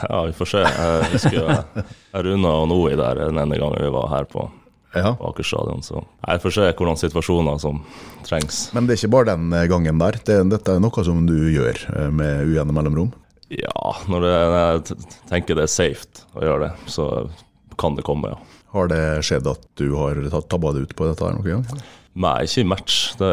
Ja, 0.04 0.24
vi 0.28 0.34
får 0.36 0.50
se. 0.52 0.64
Jeg 0.68 1.12
husker 1.14 1.38
jeg- 1.40 1.86
runda 2.26 2.56
Noi 2.68 2.96
der 3.00 3.22
den 3.26 3.38
ene 3.40 3.60
gangen 3.62 3.80
vi 3.86 3.92
var 3.94 4.10
her 4.12 4.26
på, 4.28 4.50
Ja. 4.98 5.14
på 5.16 5.30
Aker 5.30 5.48
stadion, 5.48 5.80
så 5.86 6.02
jeg 6.28 6.42
får 6.44 6.56
se 6.58 6.66
hvordan 6.76 7.00
situasjoner 7.00 7.60
som 7.64 7.80
trengs. 8.28 8.66
Men 8.76 8.88
det 8.90 8.98
er 8.98 9.02
ikke 9.06 9.14
bare 9.16 9.32
den 9.38 9.54
gangen 9.72 10.02
der. 10.02 10.18
Det, 10.28 10.42
dette 10.52 10.76
er 10.76 10.84
noe 10.84 11.06
som 11.08 11.24
du 11.30 11.38
gjør 11.54 11.80
eh, 11.96 12.10
med 12.12 12.50
ujevne 12.52 12.76
mellomrom. 12.76 13.14
Ja, 13.52 13.96
når, 14.08 14.24
det, 14.24 14.36
jeg 14.36 15.00
tenker 15.32 15.58
det 15.60 15.66
er 15.68 15.72
safe 15.72 16.26
å 16.38 16.44
gjøre 16.46 16.70
det, 16.70 16.92
så 16.92 17.08
kan 17.82 17.98
det 17.98 18.06
komme, 18.08 18.32
ja. 18.32 18.60
Har 18.72 18.88
det 18.88 19.02
skjedd 19.28 19.50
at 19.52 19.66
du 19.76 19.90
har 19.98 20.20
tatt 20.32 20.48
tabba 20.52 20.72
deg 20.72 20.88
ut 20.88 20.94
på 20.96 21.10
dette 21.10 21.26
her 21.26 21.36
noen 21.36 21.66
gang? 21.66 21.82
Nei, 22.24 22.38
ikke 22.48 22.64
i 22.64 22.68
match, 22.72 23.00
det, 23.20 23.32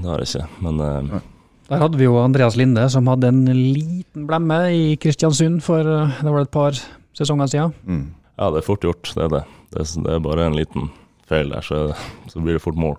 det 0.00 0.08
har 0.08 0.22
jeg 0.22 0.30
ikke. 0.30 0.46
Men 0.64 0.80
eh, 0.84 1.26
Der 1.68 1.82
hadde 1.84 2.00
vi 2.00 2.06
jo 2.06 2.16
Andreas 2.22 2.56
Linde, 2.56 2.86
som 2.92 3.08
hadde 3.12 3.28
en 3.28 3.42
liten 3.50 4.24
blemme 4.28 4.58
i 4.72 4.86
Kristiansund 5.00 5.60
for 5.64 5.84
øh, 5.84 6.16
det 6.20 6.32
var 6.32 6.46
et 6.46 6.54
par 6.54 6.80
sesonger 7.16 7.52
siden. 7.52 7.76
Mm. 7.84 8.06
ja, 8.40 8.48
det 8.48 8.62
er 8.62 8.68
fort 8.70 8.88
gjort, 8.88 9.12
det 9.12 9.26
er 9.26 9.34
det. 9.36 9.44
Det 9.74 9.84
er, 9.84 9.92
det 10.06 10.16
er 10.16 10.24
bare 10.24 10.48
en 10.48 10.56
liten 10.56 10.88
feil 11.28 11.52
der, 11.52 11.64
så, 11.64 11.82
så 12.32 12.40
blir 12.40 12.56
det 12.56 12.64
fort 12.64 12.80
mål. 12.80 12.96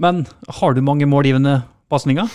Men 0.00 0.24
har 0.60 0.72
du 0.72 0.80
mange 0.80 1.08
målgivende 1.08 1.58
pasninger? 1.92 2.32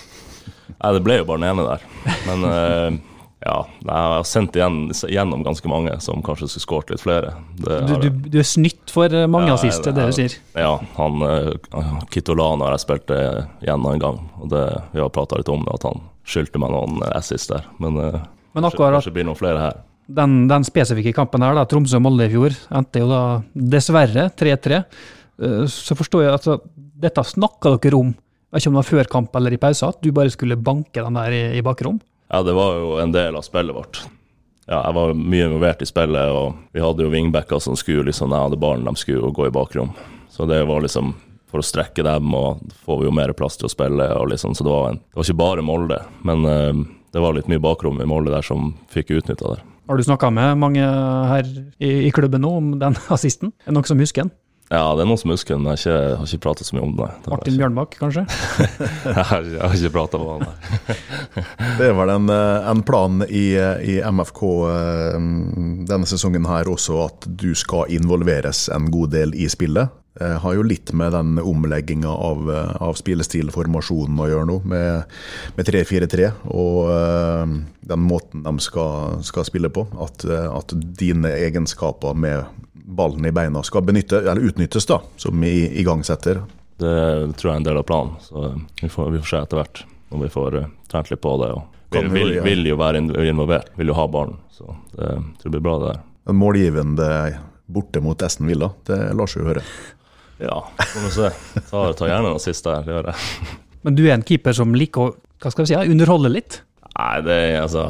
Nei, 0.75 0.93
det 0.93 1.01
ble 1.05 1.17
jo 1.23 1.25
bare 1.25 1.41
den 1.41 1.49
ene 1.49 1.65
der. 1.65 1.89
Men 2.29 2.49
eh, 2.51 3.01
ja, 3.45 3.57
jeg 3.85 3.93
har 3.93 4.23
sendt 4.25 4.55
igjen, 4.57 4.77
gjennom 5.11 5.43
ganske 5.45 5.69
mange 5.69 5.93
som 6.01 6.23
kanskje 6.25 6.47
skulle 6.49 6.63
skåret 6.63 6.93
litt 6.95 7.03
flere. 7.03 7.35
Det 7.59 7.77
Du, 7.85 7.93
du, 8.01 8.07
du 8.33 8.39
er 8.41 8.47
snytt 8.47 8.89
for 8.93 9.11
øh, 9.13 9.27
mange 9.29 9.51
Ja, 9.51 9.57
assist, 9.59 9.83
det 9.85 9.93
er 9.93 9.99
det 9.99 10.05
du 10.09 10.17
sier. 10.17 10.37
Ja, 10.57 10.71
han 10.97 11.21
uh, 11.21 11.53
har 11.53 12.73
jeg 12.73 12.81
spilt 12.81 13.05
det 13.11 13.21
igjen 13.61 13.85
en 13.91 14.01
gang, 14.01 14.17
og 14.41 14.49
det, 14.49 14.63
vi 14.95 15.03
har 15.03 15.13
prata 15.13 15.37
litt 15.37 15.51
om 15.53 15.61
det, 15.67 15.77
at 15.77 15.85
han 15.91 16.01
skyldte 16.25 16.61
meg 16.61 16.73
noen 16.73 17.03
assist 17.13 17.53
der. 17.53 17.67
Men, 17.77 17.99
eh, 18.01 18.17
Men 18.55 18.65
kanskje, 18.65 18.71
akkurat 18.73 18.97
kanskje 18.97 19.13
blir 19.19 19.27
noen 19.29 19.37
flere 19.37 19.61
her. 19.61 19.77
den, 20.07 20.47
den 20.49 20.65
spesifikke 20.65 21.13
kampen 21.13 21.45
her, 21.45 21.61
Tromsø-Molde 21.69 22.25
i 22.25 22.33
fjor, 22.33 22.57
endte 22.73 23.03
jo 23.03 23.11
da 23.11 23.21
dessverre 23.53 24.31
3-3. 24.33 24.81
Eh, 24.81 25.61
Så 25.69 25.93
forstår 25.93 26.25
jeg 26.25 26.33
at 26.33 26.39
altså, 26.41 26.57
dette 26.97 27.29
snakka 27.29 27.77
dere 27.77 28.01
om, 28.01 28.09
jeg 28.09 28.57
vet 28.57 28.63
ikke 28.63 28.73
om 28.73 28.75
det 28.77 28.81
var 28.81 28.89
før 28.89 29.13
kamp 29.19 29.37
eller 29.37 29.53
i 29.53 29.61
pause, 29.61 29.85
at 29.85 30.01
du 30.01 30.11
bare 30.15 30.33
skulle 30.33 30.57
banke 30.57 30.97
den 30.97 31.21
der 31.21 31.29
i, 31.35 31.45
i 31.59 31.65
bakrom. 31.65 32.01
Ja, 32.31 32.41
det 32.43 32.55
var 32.57 32.79
jo 32.79 32.95
en 33.01 33.13
del 33.13 33.37
av 33.37 33.45
spillet 33.45 33.75
vårt. 33.75 34.01
Ja, 34.65 34.79
jeg 34.79 34.95
var 34.97 35.13
mye 35.13 35.45
involvert 35.45 35.83
i 35.85 35.87
spillet, 35.89 36.31
og 36.33 36.55
vi 36.73 36.81
hadde 36.81 37.05
jo 37.05 37.11
wingbacker 37.13 37.61
som 37.61 37.77
skulle 37.77 38.07
liksom, 38.09 38.33
jeg 38.33 38.47
hadde 38.47 38.59
ballen, 38.61 38.87
de 38.87 38.97
skulle 38.97 39.29
gå 39.35 39.45
i 39.47 39.53
bakrom. 39.53 39.93
Så 40.33 40.47
det 40.49 40.63
var 40.65 40.81
liksom 40.81 41.13
for 41.51 41.61
å 41.61 41.65
strekke 41.65 42.03
dem, 42.03 42.33
og 42.35 42.63
får 42.83 42.99
vi 42.99 43.07
jo 43.07 43.13
mer 43.15 43.33
plass 43.37 43.59
til 43.61 43.69
å 43.69 43.71
spille, 43.71 44.09
og 44.17 44.31
liksom, 44.33 44.55
så 44.57 44.65
det 44.65 44.73
var, 44.73 44.89
en, 44.89 44.99
det 44.99 45.19
var 45.19 45.27
ikke 45.27 45.43
bare 45.43 45.65
Molde, 45.65 45.99
men 46.25 46.49
uh, 46.49 46.81
det 47.13 47.21
var 47.23 47.37
litt 47.37 47.47
mye 47.51 47.61
bakrom 47.63 48.01
i 48.01 48.09
Molde 48.09 48.33
der 48.33 48.43
som 48.45 48.73
fikk 48.91 49.13
utnytta 49.19 49.53
det. 49.53 49.61
Har 49.85 50.01
du 50.01 50.03
snakka 50.03 50.31
med 50.33 50.57
mange 50.57 50.81
her 51.29 51.45
i, 51.77 52.07
i 52.07 52.11
klubben 52.11 52.41
nå 52.41 52.55
om 52.57 52.73
den 52.81 52.97
assisten? 53.13 53.53
Er 53.63 53.71
det 53.71 53.77
noen 53.77 53.91
som 53.93 54.01
husker 54.01 54.25
den? 54.25 54.33
Ja, 54.75 54.83
det 54.97 55.05
er 55.05 55.07
noen 55.07 55.19
som 55.21 55.31
husker 55.31 55.55
den, 55.55 55.63
men 55.63 55.77
jeg 55.77 55.93
har 55.93 56.15
ikke, 56.17 56.27
ikke 56.35 56.43
pratet 56.43 56.67
så 56.67 56.75
mye 56.75 56.83
om 56.83 56.95
det. 56.97 57.09
det 57.23 57.31
Martin 57.31 57.59
Bjørnbakk, 57.61 57.97
kanskje? 58.01 58.25
jeg 59.07 59.27
har 59.29 59.45
ikke, 59.45 59.55
jeg 59.55 59.61
har 59.63 59.75
ikke 59.79 59.93
pratet 59.95 60.23
med 60.23 60.31
han. 60.33 60.45
nei. 60.45 60.95
Det 61.79 61.87
er 61.87 61.95
vel 61.95 62.13
en, 62.15 62.31
eh, 62.35 62.69
en 62.71 62.81
plan 62.87 63.25
i, 63.27 63.45
i 63.55 63.99
MFK 64.03 64.41
eh, 64.71 65.19
denne 65.91 66.09
sesongen 66.09 66.47
her 66.49 66.71
også, 66.71 67.05
at 67.05 67.29
du 67.39 67.53
skal 67.55 67.93
involveres 67.95 68.65
en 68.75 68.91
god 68.91 69.15
del 69.15 69.35
i 69.39 69.47
spillet. 69.51 69.93
Eh, 70.21 70.37
har 70.39 70.53
jo 70.53 70.63
litt 70.63 70.93
med 70.93 71.11
den 71.11 71.39
omlegginga 71.39 72.09
av, 72.09 72.51
eh, 72.51 72.75
av 72.81 72.95
spillestilformasjonen 72.95 74.19
å 74.23 74.27
gjøre 74.29 74.47
nå, 74.47 74.61
med, 74.63 75.15
med 75.57 75.67
3-4-3 75.67 76.29
og 76.55 76.77
uh, 76.87 77.55
den 77.83 78.03
måten 78.07 78.45
de 78.45 78.53
skal, 78.63 79.17
skal 79.27 79.43
spille 79.43 79.67
på. 79.75 79.83
At, 79.99 80.23
at, 80.23 80.71
dine 80.71 81.33
egenskaper 81.35 82.15
med 82.15 82.45
ballen 82.71 83.27
i 83.27 83.33
beina 83.35 83.59
skal 83.67 83.83
benytte, 83.83 84.21
eller 84.21 84.47
utnyttes, 84.47 84.87
da, 84.87 85.01
som 85.19 85.43
i, 85.43 85.67
igangsetter. 85.81 86.39
Det 86.79 86.93
tror 87.35 87.49
jeg 87.49 87.57
er 87.57 87.59
en 87.59 87.67
del 87.67 87.79
av 87.81 87.87
planen, 87.89 88.15
så 88.23 88.53
vi 88.79 88.87
får, 88.87 89.09
vi 89.11 89.19
får 89.19 89.31
se 89.33 89.41
etter 89.41 89.59
hvert 89.59 89.81
når 90.13 90.21
vi 90.21 90.29
får 90.31 90.57
uh, 90.61 90.69
trent 90.93 91.11
litt 91.11 91.23
på 91.25 91.33
det. 91.43 91.49
vil, 91.97 92.07
vil, 92.13 92.37
vil, 92.45 92.63
jo 92.71 92.79
være 92.79 93.03
involvert, 93.03 93.75
vil 93.75 93.91
jo 93.91 93.99
ha 93.99 94.07
ballen. 94.07 94.39
Så 94.55 94.77
det, 94.95 95.11
det 95.43 95.51
blir 95.51 95.65
bra, 95.67 95.75
det 95.83 95.91
der. 95.91 96.01
En 96.31 96.39
målgivende 96.39 97.09
borte 97.65 98.01
mot 98.01 98.21
Esten 98.21 98.47
Villa, 98.47 98.71
det 98.85 98.97
lar 99.17 99.29
seg 99.29 99.43
jo 99.43 99.49
høre. 99.49 99.63
Ja, 100.41 100.57
får 100.79 101.05
vi 101.05 101.13
se. 101.15 101.29
Tar, 101.69 101.93
tar 101.95 102.11
gjerne 102.11 102.33
den 102.33 102.43
siste 102.43 102.73
her, 102.73 102.83
det 102.83 102.95
gjør 102.95 103.11
jeg. 103.11 103.53
Men 103.85 103.95
du 103.97 104.03
er 104.07 104.15
en 104.17 104.25
keeper 104.25 104.55
som 104.57 104.73
liker 104.75 105.09
å 105.09 105.13
hva 105.43 105.51
skal 105.51 105.65
vi 105.65 105.73
si, 105.73 105.91
underholde 105.91 106.31
litt? 106.31 106.61
Nei, 106.95 107.15
det 107.25 107.35
er 107.35 107.57
altså 107.61 107.89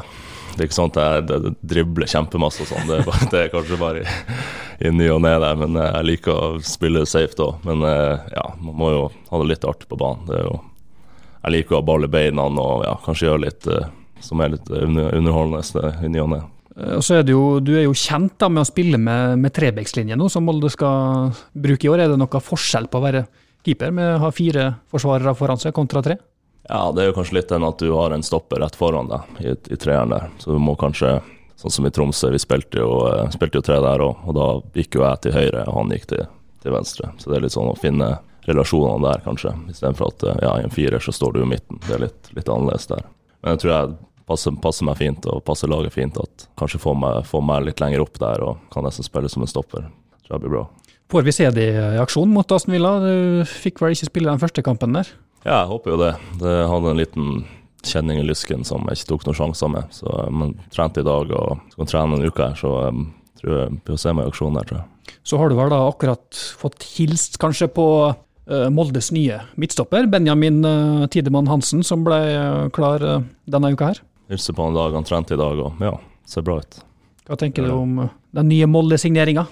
det 0.55 0.63
er 0.63 0.69
ikke 0.69 0.77
sånn 0.77 0.91
at 0.93 0.99
jeg 1.27 1.51
dribler 1.67 2.08
kjempemasse 2.08 2.63
og 2.63 2.69
sånn. 2.69 2.88
Det, 2.88 3.01
det, 3.31 3.39
er 3.41 3.51
kanskje 3.51 3.79
bare 3.79 4.03
i, 4.05 4.05
i 4.88 4.91
ny 4.93 5.10
og 5.12 5.19
ne 5.25 5.34
der. 5.43 5.58
Men 5.60 5.75
eh, 5.75 5.89
jeg 5.89 6.08
liker 6.08 6.31
å 6.31 6.62
spille 6.63 7.03
safe 7.10 7.36
da. 7.36 7.49
Men 7.67 7.84
eh, 7.84 8.29
ja, 8.31 8.45
man 8.63 8.77
må 8.79 8.91
jo 8.93 9.01
ha 9.31 9.41
det 9.41 9.49
litt 9.49 9.67
artig 9.67 9.89
på 9.91 9.99
banen. 9.99 10.23
Det 10.29 10.39
jo, 10.45 10.62
jeg 11.41 11.55
liker 11.58 11.75
å 11.75 11.81
ha 11.81 11.88
ball 11.91 12.08
i 12.08 12.12
beina 12.12 12.47
og 12.47 12.86
ja, 12.88 12.95
kanskje 13.03 13.27
gjøre 13.27 13.43
litt 13.43 13.67
eh, 13.67 13.91
som 14.23 14.39
er 14.41 14.55
litt 14.55 14.71
underholdende 14.71 15.91
i 16.08 16.13
ny 16.13 16.23
og 16.23 16.31
ne. 16.31 16.41
Og 16.75 17.03
så 17.07 17.19
er 17.19 17.23
det 17.23 17.31
jo, 17.31 17.61
du 17.63 17.71
er 17.77 17.85
jo 17.85 17.95
kjent 17.95 18.33
da 18.41 18.49
med 18.51 18.65
å 18.65 18.67
spille 18.67 18.99
med, 18.99 19.39
med 19.39 19.53
trebekslinje 19.55 20.17
nå, 20.19 20.27
som 20.31 20.43
Molde 20.43 20.67
skal 20.73 21.29
bruke 21.55 21.88
i 21.88 21.91
år. 21.91 22.03
Er 22.03 22.11
det 22.11 22.19
noe 22.19 22.41
forskjell 22.43 22.89
på 22.91 22.99
å 22.99 23.05
være 23.05 23.21
keeper 23.65 23.93
med 23.95 24.17
å 24.17 24.23
ha 24.25 24.31
fire 24.35 24.65
forsvarere 24.91 25.35
foran 25.39 25.61
seg 25.61 25.75
kontra 25.77 26.03
tre? 26.03 26.17
Ja, 26.67 26.89
det 26.91 27.03
er 27.03 27.09
jo 27.11 27.15
kanskje 27.19 27.38
litt 27.39 27.51
den 27.53 27.65
at 27.65 27.79
du 27.79 27.91
har 27.93 28.11
en 28.11 28.25
stopper 28.25 28.59
rett 28.63 28.75
foran 28.75 29.09
deg 29.11 29.41
i, 29.45 29.55
i 29.73 29.79
treeren 29.79 30.13
der. 30.13 30.29
Så 30.41 30.51
du 30.51 30.61
må 30.61 30.75
kanskje, 30.79 31.19
sånn 31.61 31.73
som 31.73 31.88
i 31.88 31.91
Tromsø, 31.93 32.31
vi 32.33 32.41
spilte 32.41 32.81
jo, 32.81 33.03
eh, 33.11 33.27
spilte 33.33 33.61
jo 33.61 33.65
tre 33.65 33.77
der 33.85 34.01
òg, 34.01 34.23
og 34.25 34.38
da 34.38 34.47
gikk 34.75 34.97
jo 34.97 35.05
jeg 35.05 35.21
til 35.23 35.35
høyre, 35.38 35.67
og 35.69 35.77
han 35.77 35.93
gikk 35.93 36.09
til, 36.11 36.25
til 36.65 36.73
venstre. 36.73 37.11
Så 37.21 37.29
det 37.29 37.38
er 37.38 37.45
litt 37.45 37.55
sånn 37.55 37.69
å 37.69 37.77
finne 37.77 38.15
relasjonene 38.49 39.05
der, 39.05 39.21
kanskje. 39.25 39.53
Istedenfor 39.73 40.09
at 40.09 40.25
eh, 40.25 40.41
ja, 40.47 40.57
i 40.57 40.65
en 40.65 40.73
firer 40.73 41.03
så 41.03 41.13
står 41.13 41.38
du 41.38 41.43
i 41.43 41.51
midten. 41.53 41.79
Det 41.85 41.95
er 41.97 42.07
litt, 42.07 42.33
litt 42.33 42.49
annerledes 42.49 42.89
der. 42.89 43.05
Men 43.41 43.55
jeg 43.55 43.63
tror 43.63 43.75
jeg 43.75 43.95
passer, 44.29 44.55
passer, 44.61 44.88
meg 44.88 44.97
fint 44.99 45.27
og 45.31 45.43
passer 45.47 45.71
laget 45.71 45.95
fint. 45.95 46.17
At 46.21 46.47
kanskje 46.59 46.81
får 46.81 46.97
meg, 47.01 47.21
får 47.29 47.45
meg 47.45 47.67
litt 47.69 47.83
lenger 47.83 48.05
opp 48.05 48.17
der 48.21 48.45
og 48.45 48.65
kan 48.73 48.88
nesten 48.88 49.07
spille 49.07 49.31
som 49.31 49.45
en 49.45 49.51
stopper. 49.51 49.89
Tror 50.25 50.38
jeg 50.38 50.45
blir 50.45 50.57
bra. 50.57 50.65
Får 51.11 51.25
vi 51.27 51.35
se 51.38 51.49
det 51.53 51.67
i 51.69 51.99
aksjon 52.01 52.31
mot 52.33 52.49
Aston 52.51 52.73
Villa? 52.73 52.95
Du 53.03 53.45
fikk 53.45 53.83
vel 53.83 53.93
ikke 53.93 54.09
spille 54.09 54.31
den 54.31 54.41
første 54.41 54.63
kampen 54.65 54.97
der? 54.97 55.11
Ja, 55.45 55.59
jeg 55.61 55.69
håper 55.69 55.93
jo 55.93 55.99
det. 56.01 56.15
Det 56.41 56.55
hadde 56.71 56.91
en 56.91 57.01
liten 57.01 57.27
kjenning 57.85 58.17
i 58.17 58.25
lysken 58.25 58.65
som 58.65 58.88
jeg 58.89 58.97
ikke 58.97 59.11
tok 59.11 59.27
noen 59.27 59.38
sjanser 59.38 59.69
med. 59.69 59.93
Så 59.93 60.09
men 60.33 60.55
trente 60.73 61.03
i 61.03 61.05
dag 61.05 61.29
og 61.38 61.61
skal 61.75 61.91
trene 61.91 62.17
en 62.17 62.25
uke 62.25 62.47
her, 62.49 62.57
så 62.57 62.73
um, 62.89 63.07
tror 63.38 63.59
jeg 63.59 63.79
blir 63.85 63.97
å 63.97 64.01
se 64.01 64.13
meg 64.17 64.25
i 64.25 64.33
aksjon 64.33 64.57
der, 64.57 64.65
tror 64.65 64.81
jeg. 64.81 65.17
Så 65.25 65.38
har 65.38 65.51
du 65.51 65.57
vel 65.59 65.69
da 65.69 65.83
akkurat 65.85 66.41
fått 66.57 66.88
hilst 66.95 67.38
kanskje 67.41 67.69
på 67.75 67.88
uh, 68.09 68.67
Moldes 68.73 69.11
nye 69.13 69.43
midtstopper, 69.61 70.09
Benjamin 70.09 70.65
uh, 70.65 71.05
Tidemann 71.13 71.49
Hansen, 71.51 71.85
som 71.85 72.01
ble 72.07 72.19
uh, 72.33 72.65
klar 72.73 73.05
denne 73.45 73.73
uka 73.77 73.93
her? 73.93 74.01
Hilse 74.31 74.53
på 74.53 74.63
han 74.63 74.73
i 74.73 74.79
dag, 74.79 74.97
han 74.97 75.07
trente 75.07 75.35
i 75.35 75.39
dag 75.39 75.61
og 75.61 75.83
ja, 75.83 75.93
ser 76.25 76.45
bra 76.45 76.59
ut. 76.61 76.79
Hva 77.25 77.38
tenker 77.41 77.65
du 77.65 77.73
om 77.73 77.99
eh, 78.03 78.11
den 78.38 78.49
nye 78.51 78.67
Molde-signeringa? 78.69 79.45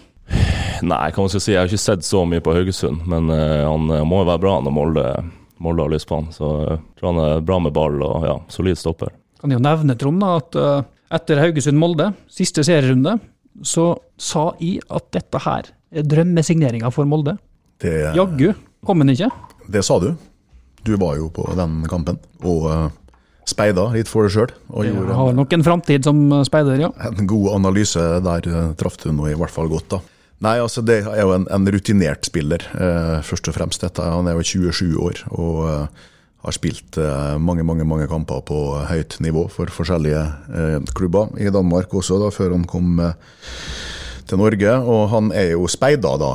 Nei, 0.83 1.05
hva 1.15 1.23
man 1.23 1.31
skal 1.31 1.41
si, 1.43 1.53
jeg 1.53 1.61
har 1.61 1.69
ikke 1.69 1.81
sett 1.81 2.05
så 2.05 2.23
mye 2.27 2.43
på 2.43 2.53
Haugesund, 2.55 3.05
men 3.09 3.29
uh, 3.31 3.63
han, 3.69 3.87
må 4.07 4.19
jo 4.21 4.27
være 4.27 4.41
bra 4.43 4.57
når 4.65 4.73
Molde, 4.75 5.05
Molde 5.63 5.85
har 5.85 5.93
lyst 5.93 6.09
på 6.09 6.17
han. 6.19 6.27
Så 6.35 6.49
jeg 6.59 6.79
uh, 6.81 6.81
tror 6.99 7.13
han 7.13 7.21
er 7.23 7.45
bra 7.45 7.59
med 7.63 7.75
ball 7.75 8.01
og 8.03 8.25
ja, 8.27 8.33
solid 8.51 8.79
stopper. 8.79 9.13
Kan 9.39 9.53
jo 9.55 9.61
nevne, 9.63 9.95
Trond, 9.99 10.25
at 10.27 10.59
uh, 10.59 10.83
etter 11.13 11.39
Haugesund-Molde, 11.39 12.09
siste 12.31 12.65
serierunde, 12.67 13.15
så 13.63 13.93
sa 14.19 14.49
jeg 14.59 14.83
at 14.91 15.07
dette 15.15 15.41
her 15.45 15.71
er 15.93 16.07
drømmesigneringa 16.09 16.91
for 16.91 17.07
Molde. 17.07 17.37
Det, 17.79 17.93
Jaggu 18.17 18.51
kom 18.83 19.03
han 19.03 19.13
ikke. 19.13 19.29
Det 19.71 19.85
sa 19.85 20.01
du. 20.03 20.11
Du 20.83 20.97
var 20.99 21.15
jo 21.15 21.29
på 21.31 21.47
den 21.55 21.83
kampen. 21.87 22.19
og 22.43 22.67
speida 23.49 23.89
litt 23.93 24.09
for 24.11 24.27
deg 24.27 24.35
sjøl. 24.35 24.53
Har 25.13 25.35
nok 25.35 25.53
en 25.57 25.65
framtid 25.65 26.07
som 26.07 26.23
speider, 26.47 26.79
ja. 26.85 26.91
En 27.09 27.27
god 27.29 27.51
analyse 27.57 28.01
der 28.23 28.49
eh, 28.49 28.71
traff 28.79 28.97
du 29.03 29.11
nå 29.11 29.29
i 29.31 29.37
hvert 29.39 29.53
fall 29.53 29.71
godt, 29.71 29.89
da. 29.97 30.01
Nei, 30.43 30.57
altså 30.59 30.81
Det 30.83 31.03
er 31.07 31.21
jo 31.21 31.35
en, 31.37 31.45
en 31.51 31.69
rutinert 31.71 32.27
spiller, 32.27 32.65
eh, 32.75 33.19
først 33.23 33.47
og 33.47 33.55
fremst. 33.55 33.83
Dette. 33.85 34.03
Han 34.03 34.27
er 34.27 34.35
jo 34.39 34.47
27 34.71 34.97
år 34.99 35.23
og 35.31 35.61
eh, 35.69 36.09
har 36.43 36.55
spilt 36.55 36.97
eh, 36.99 37.37
mange 37.39 37.63
mange, 37.63 37.85
mange 37.87 38.07
kamper 38.11 38.43
på 38.47 38.59
høyt 38.89 39.15
nivå 39.23 39.45
for 39.51 39.71
forskjellige 39.71 40.23
eh, 40.51 40.77
klubber. 40.95 41.31
I 41.39 41.51
Danmark 41.53 41.93
også, 41.95 42.19
da, 42.19 42.31
før 42.35 42.57
han 42.57 42.65
kom 42.67 42.99
eh, 42.99 43.15
til 44.27 44.41
Norge. 44.41 44.73
Og 44.83 45.07
han 45.13 45.31
er 45.35 45.53
jo 45.53 45.69
speida, 45.71 46.15
da, 46.19 46.33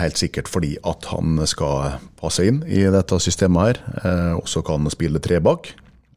helt 0.00 0.20
sikkert 0.20 0.48
fordi 0.48 0.76
at 0.86 1.08
han 1.12 1.42
skal 1.48 1.98
passe 2.20 2.44
inn 2.48 2.62
i 2.68 2.86
dette 2.92 3.20
systemet 3.20 3.78
her. 3.80 4.34
Også 4.40 4.64
kan 4.64 4.84
han 4.84 4.92
spille 4.92 5.20
tre 5.24 5.40
bak. 5.44 5.70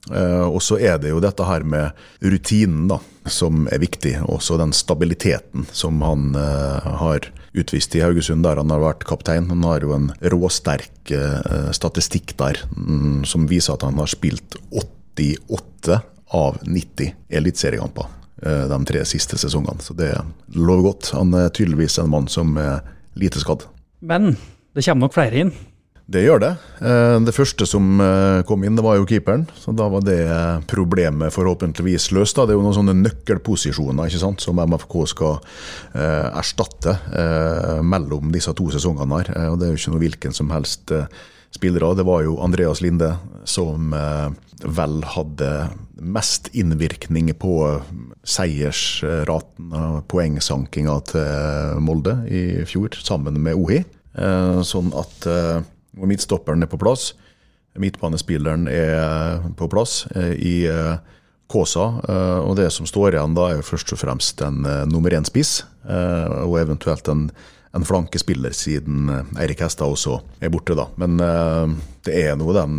Uh, 0.09 0.49
og 0.49 0.61
så 0.65 0.79
er 0.81 0.97
det 0.97 1.11
jo 1.11 1.19
dette 1.21 1.45
her 1.45 1.61
med 1.67 1.97
rutinen 2.25 2.87
da, 2.89 2.97
som 3.29 3.67
er 3.71 3.83
viktig. 3.83 4.15
Også 4.25 4.57
den 4.57 4.73
stabiliteten 4.73 5.67
som 5.77 6.01
han 6.01 6.31
uh, 6.33 6.81
har 7.03 7.27
utvist 7.53 7.93
i 7.95 8.01
Haugesund, 8.01 8.41
der 8.47 8.57
han 8.57 8.73
har 8.73 8.81
vært 8.81 9.05
kaptein. 9.05 9.49
Han 9.51 9.65
har 9.67 9.85
jo 9.85 9.93
en 9.93 10.09
råsterk 10.33 11.13
uh, 11.13 11.69
statistikk 11.75 12.33
der 12.41 12.63
um, 12.73 13.21
som 13.27 13.45
viser 13.51 13.75
at 13.75 13.85
han 13.85 13.99
har 14.01 14.09
spilt 14.09 14.57
88 14.73 16.01
av 16.31 16.57
90 16.63 17.13
eliteseriekamper 17.29 18.17
de 18.41 18.77
tre 18.89 19.01
siste 19.05 19.37
sesongene. 19.37 19.83
Så 19.85 19.93
det 19.93 20.15
lover 20.55 20.87
godt. 20.87 21.11
Han 21.13 21.35
er 21.37 21.51
tydeligvis 21.53 21.99
en 22.01 22.09
mann 22.09 22.29
som 22.31 22.55
er 22.57 22.79
lite 23.19 23.37
skadd. 23.43 23.67
Men 24.01 24.31
det 24.73 24.81
kommer 24.87 25.05
nok 25.05 25.13
flere 25.13 25.43
inn? 25.43 25.51
Det 26.11 26.23
gjør 26.25 26.41
det. 26.43 26.51
Eh, 26.83 27.17
det 27.23 27.33
første 27.35 27.65
som 27.69 28.01
eh, 28.03 28.41
kom 28.47 28.65
inn, 28.65 28.75
det 28.75 28.83
var 28.83 28.97
jo 28.99 29.07
keeperen. 29.07 29.45
Så 29.55 29.73
da 29.77 29.87
var 29.91 30.03
det 30.05 30.19
problemet 30.71 31.33
forhåpentligvis 31.35 32.09
løst. 32.15 32.39
Det 32.39 32.51
er 32.51 32.59
jo 32.59 32.65
noen 32.65 32.77
sånne 32.77 32.97
nøkkelposisjoner 32.99 34.09
ikke 34.09 34.23
sant, 34.23 34.43
som 34.43 34.59
MFK 34.59 34.95
skal 35.13 35.37
eh, 35.95 36.27
erstatte 36.41 36.97
eh, 37.15 37.79
mellom 37.85 38.33
disse 38.33 38.53
to 38.57 38.67
sesongene. 38.73 39.21
her. 39.21 39.51
Og 39.53 39.59
Det 39.61 39.67
er 39.67 39.75
jo 39.75 39.81
ikke 39.81 39.95
noe 39.95 40.03
hvilken 40.05 40.35
som 40.35 40.51
helst 40.55 40.89
spiller 40.89 41.07
spillere. 41.51 41.95
Det 41.95 42.07
var 42.07 42.23
jo 42.23 42.37
Andreas 42.43 42.81
Linde 42.81 43.13
som 43.43 43.93
eh, 43.93 44.29
vel 44.63 45.01
hadde 45.15 45.49
mest 46.01 46.49
innvirkning 46.57 47.29
på 47.37 47.55
seiersraten 48.23 49.73
og 49.75 50.05
poengsankinga 50.09 50.95
til 51.11 51.81
Molde 51.83 52.15
i 52.31 52.63
fjor, 52.65 52.95
sammen 52.97 53.37
med 53.43 53.59
Ohi. 53.59 53.83
Sånn 54.65 54.89
at 54.97 55.27
og 55.99 56.07
midtstopperen 56.07 56.63
er 56.63 56.71
på 56.71 56.79
plass. 56.81 57.11
Midtbanespilleren 57.79 58.67
er 58.67 59.41
på 59.55 59.69
plass 59.71 60.03
eh, 60.15 60.35
i 60.35 60.55
eh, 60.67 60.99
Kåsa. 61.51 61.87
Eh, 62.03 62.39
og 62.43 62.57
det 62.59 62.69
som 62.75 62.87
står 62.87 63.15
igjen 63.15 63.35
da, 63.37 63.47
er 63.49 63.61
jo 63.61 63.69
først 63.71 63.95
og 63.95 64.01
fremst 64.01 64.43
en 64.45 64.63
nummer 64.91 65.13
én-spiss, 65.15 65.61
og 65.81 66.59
eventuelt 66.59 67.07
en, 67.09 67.23
en 67.73 67.85
flankespiller, 67.87 68.53
siden 68.53 69.09
Eirik 69.39 69.63
Hestad 69.65 69.89
også 69.89 70.19
er 70.39 70.51
borte, 70.53 70.75
da. 70.77 70.85
Men 71.01 71.17
det 72.05 72.13
er 72.21 72.35
nå 72.37 72.53
den 72.53 72.77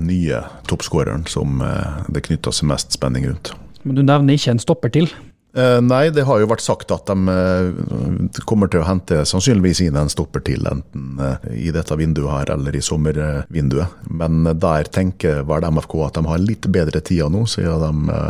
nye 0.00 0.40
toppskåreren 0.70 1.26
som 1.28 1.60
det 2.08 2.24
knytter 2.30 2.56
seg 2.56 2.70
mest 2.72 2.96
spenning 2.96 3.28
rundt. 3.28 3.52
Men 3.84 4.00
du 4.00 4.02
nevner 4.06 4.40
ikke 4.40 4.56
en 4.56 4.62
stopper 4.62 4.94
til? 4.96 5.12
Uh, 5.58 5.80
nei, 5.82 6.06
det 6.14 6.22
har 6.28 6.38
jo 6.38 6.46
vært 6.46 6.62
sagt 6.62 6.92
at 6.94 7.08
de 7.10 7.32
uh, 7.34 8.42
kommer 8.46 8.70
til 8.70 8.84
å 8.84 8.86
hente 8.86 9.24
sannsynligvis 9.26 9.80
inn 9.82 9.96
en 9.98 10.10
stopper 10.12 10.44
til, 10.46 10.62
enten 10.70 11.18
uh, 11.18 11.40
i 11.50 11.72
dette 11.74 11.96
vinduet 11.98 12.30
her 12.30 12.52
eller 12.54 12.76
i 12.78 12.82
sommervinduet. 12.84 14.04
Men 14.06 14.46
der 14.54 14.90
tenker 14.94 15.42
vel 15.48 15.66
MFK 15.66 15.96
at 16.06 16.20
de 16.20 16.30
har 16.30 16.44
litt 16.44 16.70
bedre 16.70 17.02
tida 17.02 17.26
nå, 17.32 17.42
siden 17.50 17.82
de 17.82 18.22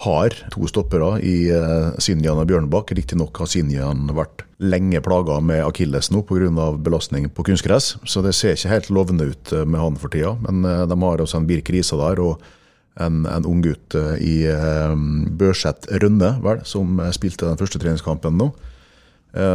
har 0.00 0.36
to 0.52 0.68
stoppere 0.68 1.18
i 1.24 1.50
Sinjan 2.00 2.38
og 2.40 2.46
Bjørnbakk. 2.48 2.94
Riktignok 2.96 3.36
har 3.42 3.48
Sinjan 3.52 4.06
vært 4.16 4.46
lenge 4.60 5.00
plaga 5.04 5.36
med 5.44 5.60
akilles 5.66 6.08
nå 6.12 6.22
pga. 6.24 6.70
belastning 6.80 7.28
på 7.28 7.44
kunstgress, 7.44 7.98
så 8.08 8.22
det 8.24 8.32
ser 8.36 8.56
ikke 8.56 8.72
helt 8.72 8.88
lovende 8.96 9.28
ut 9.32 9.52
med 9.64 9.80
han 9.80 10.00
for 10.00 10.12
tida. 10.12 10.32
Men 10.40 10.64
de 10.64 11.00
har 11.04 11.20
også 11.20 11.40
en 11.40 11.48
Birk 11.48 11.68
Risa 11.72 12.00
der. 12.00 12.20
og 12.20 12.40
en, 13.02 13.22
en 13.28 13.46
ung 13.48 13.62
gutt 13.64 13.96
eh, 13.98 14.16
i 14.22 14.34
um, 14.50 15.24
Børseth 15.40 15.90
Rønne, 16.02 16.34
vel, 16.44 16.62
som 16.68 17.00
eh, 17.00 17.12
spilte 17.16 17.48
den 17.48 17.60
første 17.60 17.80
treningskampen 17.82 18.38
nå. 18.40 18.52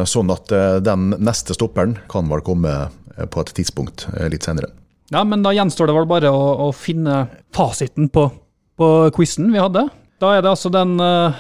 Sånn 0.08 0.30
at 0.32 0.48
den 0.88 1.10
neste 1.20 1.52
stopperen 1.52 1.98
kan 2.08 2.30
vel 2.32 2.40
komme 2.48 2.70
på 3.28 3.42
et 3.44 3.50
tidspunkt 3.58 4.06
litt 4.32 4.46
senere. 4.48 4.70
Ja, 5.12 5.26
men 5.28 5.44
da 5.44 5.52
gjenstår 5.52 5.90
det 5.92 5.96
vel 5.98 6.08
bare 6.08 6.32
å, 6.32 6.46
å 6.64 6.68
finne 6.72 7.26
fasiten 7.52 8.08
på, 8.08 8.24
på 8.80 8.88
quizen 9.18 9.52
vi 9.52 9.60
hadde. 9.60 9.84
Da 10.24 10.30
er 10.32 10.46
det 10.46 10.54
altså 10.54 10.72
den 10.72 10.96
uh, 11.04 11.36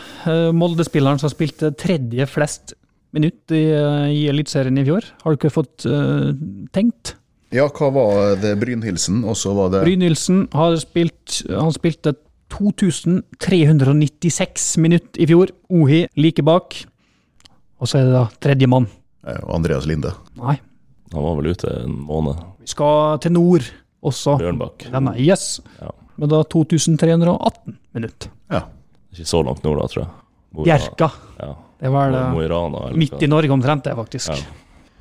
Molde-spilleren 0.52 1.22
som 1.24 1.32
spilte 1.32 1.72
tredje 1.80 2.28
flest 2.28 2.76
minutt 3.16 3.56
i, 3.56 3.70
i 4.12 4.28
Eliteserien 4.28 4.84
i 4.84 4.84
fjor. 4.84 5.08
Har 5.24 5.32
du 5.32 5.40
ikke 5.40 5.56
fått 5.56 5.88
uh, 5.88 6.36
tenkt? 6.76 7.16
Ja, 7.56 7.68
hva 7.72 7.88
var 7.96 8.36
det? 8.42 8.52
Brynhildsen, 8.60 9.22
og 9.24 9.36
så 9.40 9.54
var 9.56 9.70
det 9.74 9.84
Brynhildsen 9.86 10.46
har 10.54 10.76
spilt 10.82 11.42
Han 11.50 11.72
spilte 11.76 12.16
2396 12.56 14.78
minutt 14.84 15.18
i 15.20 15.26
fjor. 15.30 15.48
Ohi 15.74 16.04
like 16.20 16.44
bak. 16.46 16.76
Og 17.82 17.86
så 17.90 17.94
er 18.00 18.04
det 18.08 18.14
da 18.16 18.26
tredjemann. 18.44 18.86
eh, 19.28 19.40
Andreas 19.52 19.86
Linde. 19.90 20.12
Nei, 20.38 20.58
Han 21.14 21.24
var 21.24 21.36
vel 21.40 21.48
ute 21.54 21.68
en 21.84 21.96
måned. 22.06 22.36
vi 22.60 22.68
skal 22.68 23.20
til 23.20 23.32
nord 23.32 23.62
også. 24.04 24.38
Bjørnbakk. 24.40 24.92
Denne, 24.92 25.16
yes. 25.18 25.62
Ja. 25.82 25.90
Men 26.18 26.30
da 26.30 26.44
2318 26.44 27.78
minutt. 27.94 28.28
Ja. 28.52 28.62
Ikke 29.14 29.26
så 29.28 29.44
langt 29.46 29.64
nord, 29.64 29.80
da, 29.82 29.88
tror 29.88 30.04
jeg. 30.06 30.12
Bjerka. 30.66 31.10
Ja. 31.40 31.54
Det 31.82 31.90
var 31.92 32.12
det 32.12 32.32
Mo 32.34 32.42
i 32.42 32.48
Rana. 32.48 32.92
midt 32.96 33.22
i 33.22 33.28
Norge 33.28 33.50
omtrent, 33.52 33.84
det, 33.84 33.96
faktisk. 33.96 34.30
Ja. 34.30 34.36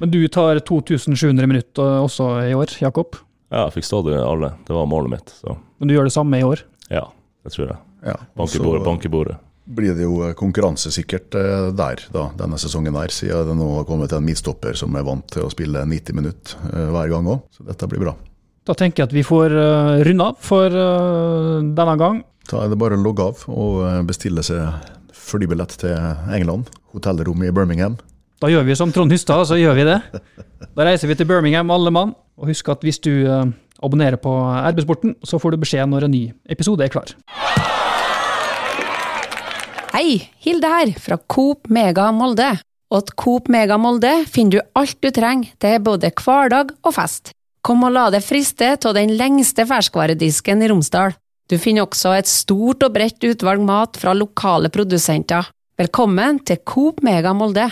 Men 0.05 0.11
du 0.13 0.21
tar 0.29 0.59
2700 0.61 1.47
minutter 1.49 1.95
også 2.05 2.27
i 2.45 2.53
år, 2.53 2.75
Jakob. 2.77 3.17
Ja, 3.49 3.63
jeg 3.63 3.79
fikk 3.79 3.87
stått 3.89 4.11
i 4.13 4.19
alle. 4.21 4.51
Det 4.69 4.75
var 4.77 4.85
målet 4.91 5.15
mitt, 5.15 5.31
så 5.33 5.55
Men 5.81 5.89
du 5.89 5.95
gjør 5.95 6.11
det 6.11 6.13
samme 6.13 6.37
i 6.37 6.45
år. 6.45 6.61
ja, 6.93 7.07
det 7.41 7.53
tror 7.55 7.71
jeg. 7.71 7.79
ja. 8.05 8.17
Bank 8.37 8.53
i 8.53 8.61
bordet, 8.61 8.83
bank 8.85 9.07
i 9.07 9.09
bordet. 9.09 9.39
blir 9.65 9.97
det 9.97 10.05
jo 10.05 10.29
konkurransesikkert 10.37 11.39
eh, 11.41 11.71
der, 11.73 12.05
da, 12.13 12.27
denne 12.37 12.61
sesongen 12.61 13.01
her, 13.01 13.09
siden 13.09 13.49
det 13.49 13.57
nå 13.57 13.71
har 13.79 13.89
kommet 13.89 14.13
en 14.13 14.27
midtstopper 14.29 14.77
som 14.77 14.93
er 15.01 15.09
vant 15.09 15.25
til 15.33 15.47
å 15.47 15.49
spille 15.49 15.87
90 15.89 16.21
minutter 16.21 16.61
eh, 16.75 16.91
hver 16.93 17.09
gang 17.17 17.33
òg. 17.39 17.41
Så 17.57 17.65
dette 17.65 17.89
blir 17.89 18.05
bra. 18.05 18.13
Da 18.69 18.77
tenker 18.77 19.07
jeg 19.07 19.09
at 19.09 19.17
vi 19.17 19.25
får 19.25 19.57
runde 20.05 20.29
av 20.29 20.37
for 20.45 20.69
eh, 20.69 21.61
denne 21.81 21.97
gang. 21.97 22.21
Da 22.53 22.67
er 22.67 22.69
det 22.69 22.77
bare 22.85 23.01
å 23.01 23.07
logge 23.09 23.25
av 23.33 23.47
og 23.49 23.81
eh, 23.89 24.03
bestille 24.05 24.45
seg 24.45 24.69
flybillett 25.17 25.79
til 25.81 25.97
England. 26.29 26.69
Hotellrom 26.93 27.41
i 27.49 27.55
Birmingham. 27.57 27.97
Da 28.45 28.51
gjør 28.53 28.67
vi 28.69 28.75
som 28.77 28.91
Trond 28.93 29.09
Hystad, 29.09 29.47
så 29.49 29.57
gjør 29.57 29.79
vi 29.79 29.85
det. 29.89 29.95
Da 30.77 30.85
reiser 30.85 31.09
vi 31.09 31.15
til 31.17 31.25
Birmingham, 31.25 31.71
alle 31.73 31.89
mann. 31.89 32.11
Og 32.37 32.51
husk 32.51 32.67
at 32.69 32.83
hvis 32.85 32.99
du 33.01 33.09
eh, 33.25 33.47
abonnerer 33.81 34.19
på 34.21 34.35
RB-sporten, 34.69 35.15
så 35.25 35.39
får 35.41 35.55
du 35.55 35.63
beskjed 35.63 35.89
når 35.89 36.05
en 36.05 36.13
ny 36.13 36.21
episode 36.53 36.85
er 36.85 36.93
klar. 36.93 37.15
Hei, 39.95 40.29
Hilde 40.45 40.69
her, 40.75 40.93
fra 41.01 41.17
Coop 41.25 41.73
Mega 41.73 42.11
Molde. 42.13 42.51
Og 42.93 43.07
til 43.09 43.17
Coop 43.25 43.49
Mega 43.49 43.81
Molde 43.81 44.13
finner 44.29 44.59
du 44.59 44.77
alt 44.77 45.01
du 45.01 45.09
trenger 45.09 45.57
til 45.65 45.81
både 45.87 46.13
hverdag 46.13 46.77
og 46.85 46.97
fest. 46.99 47.33
Kom 47.65 47.89
og 47.89 47.97
la 47.97 48.11
deg 48.13 48.27
friste 48.29 48.75
av 48.77 48.93
den 48.99 49.17
lengste 49.17 49.65
ferskvaredisken 49.71 50.61
i 50.61 50.69
Romsdal. 50.69 51.17
Du 51.49 51.57
finner 51.57 51.89
også 51.89 52.13
et 52.19 52.29
stort 52.29 52.85
og 52.85 52.93
bredt 52.93 53.25
utvalg 53.25 53.65
mat 53.65 53.97
fra 53.97 54.13
lokale 54.13 54.69
produsenter. 54.69 55.49
Velkommen 55.81 56.45
til 56.45 56.61
Coop 56.61 57.01
Mega 57.01 57.33
Molde. 57.33 57.71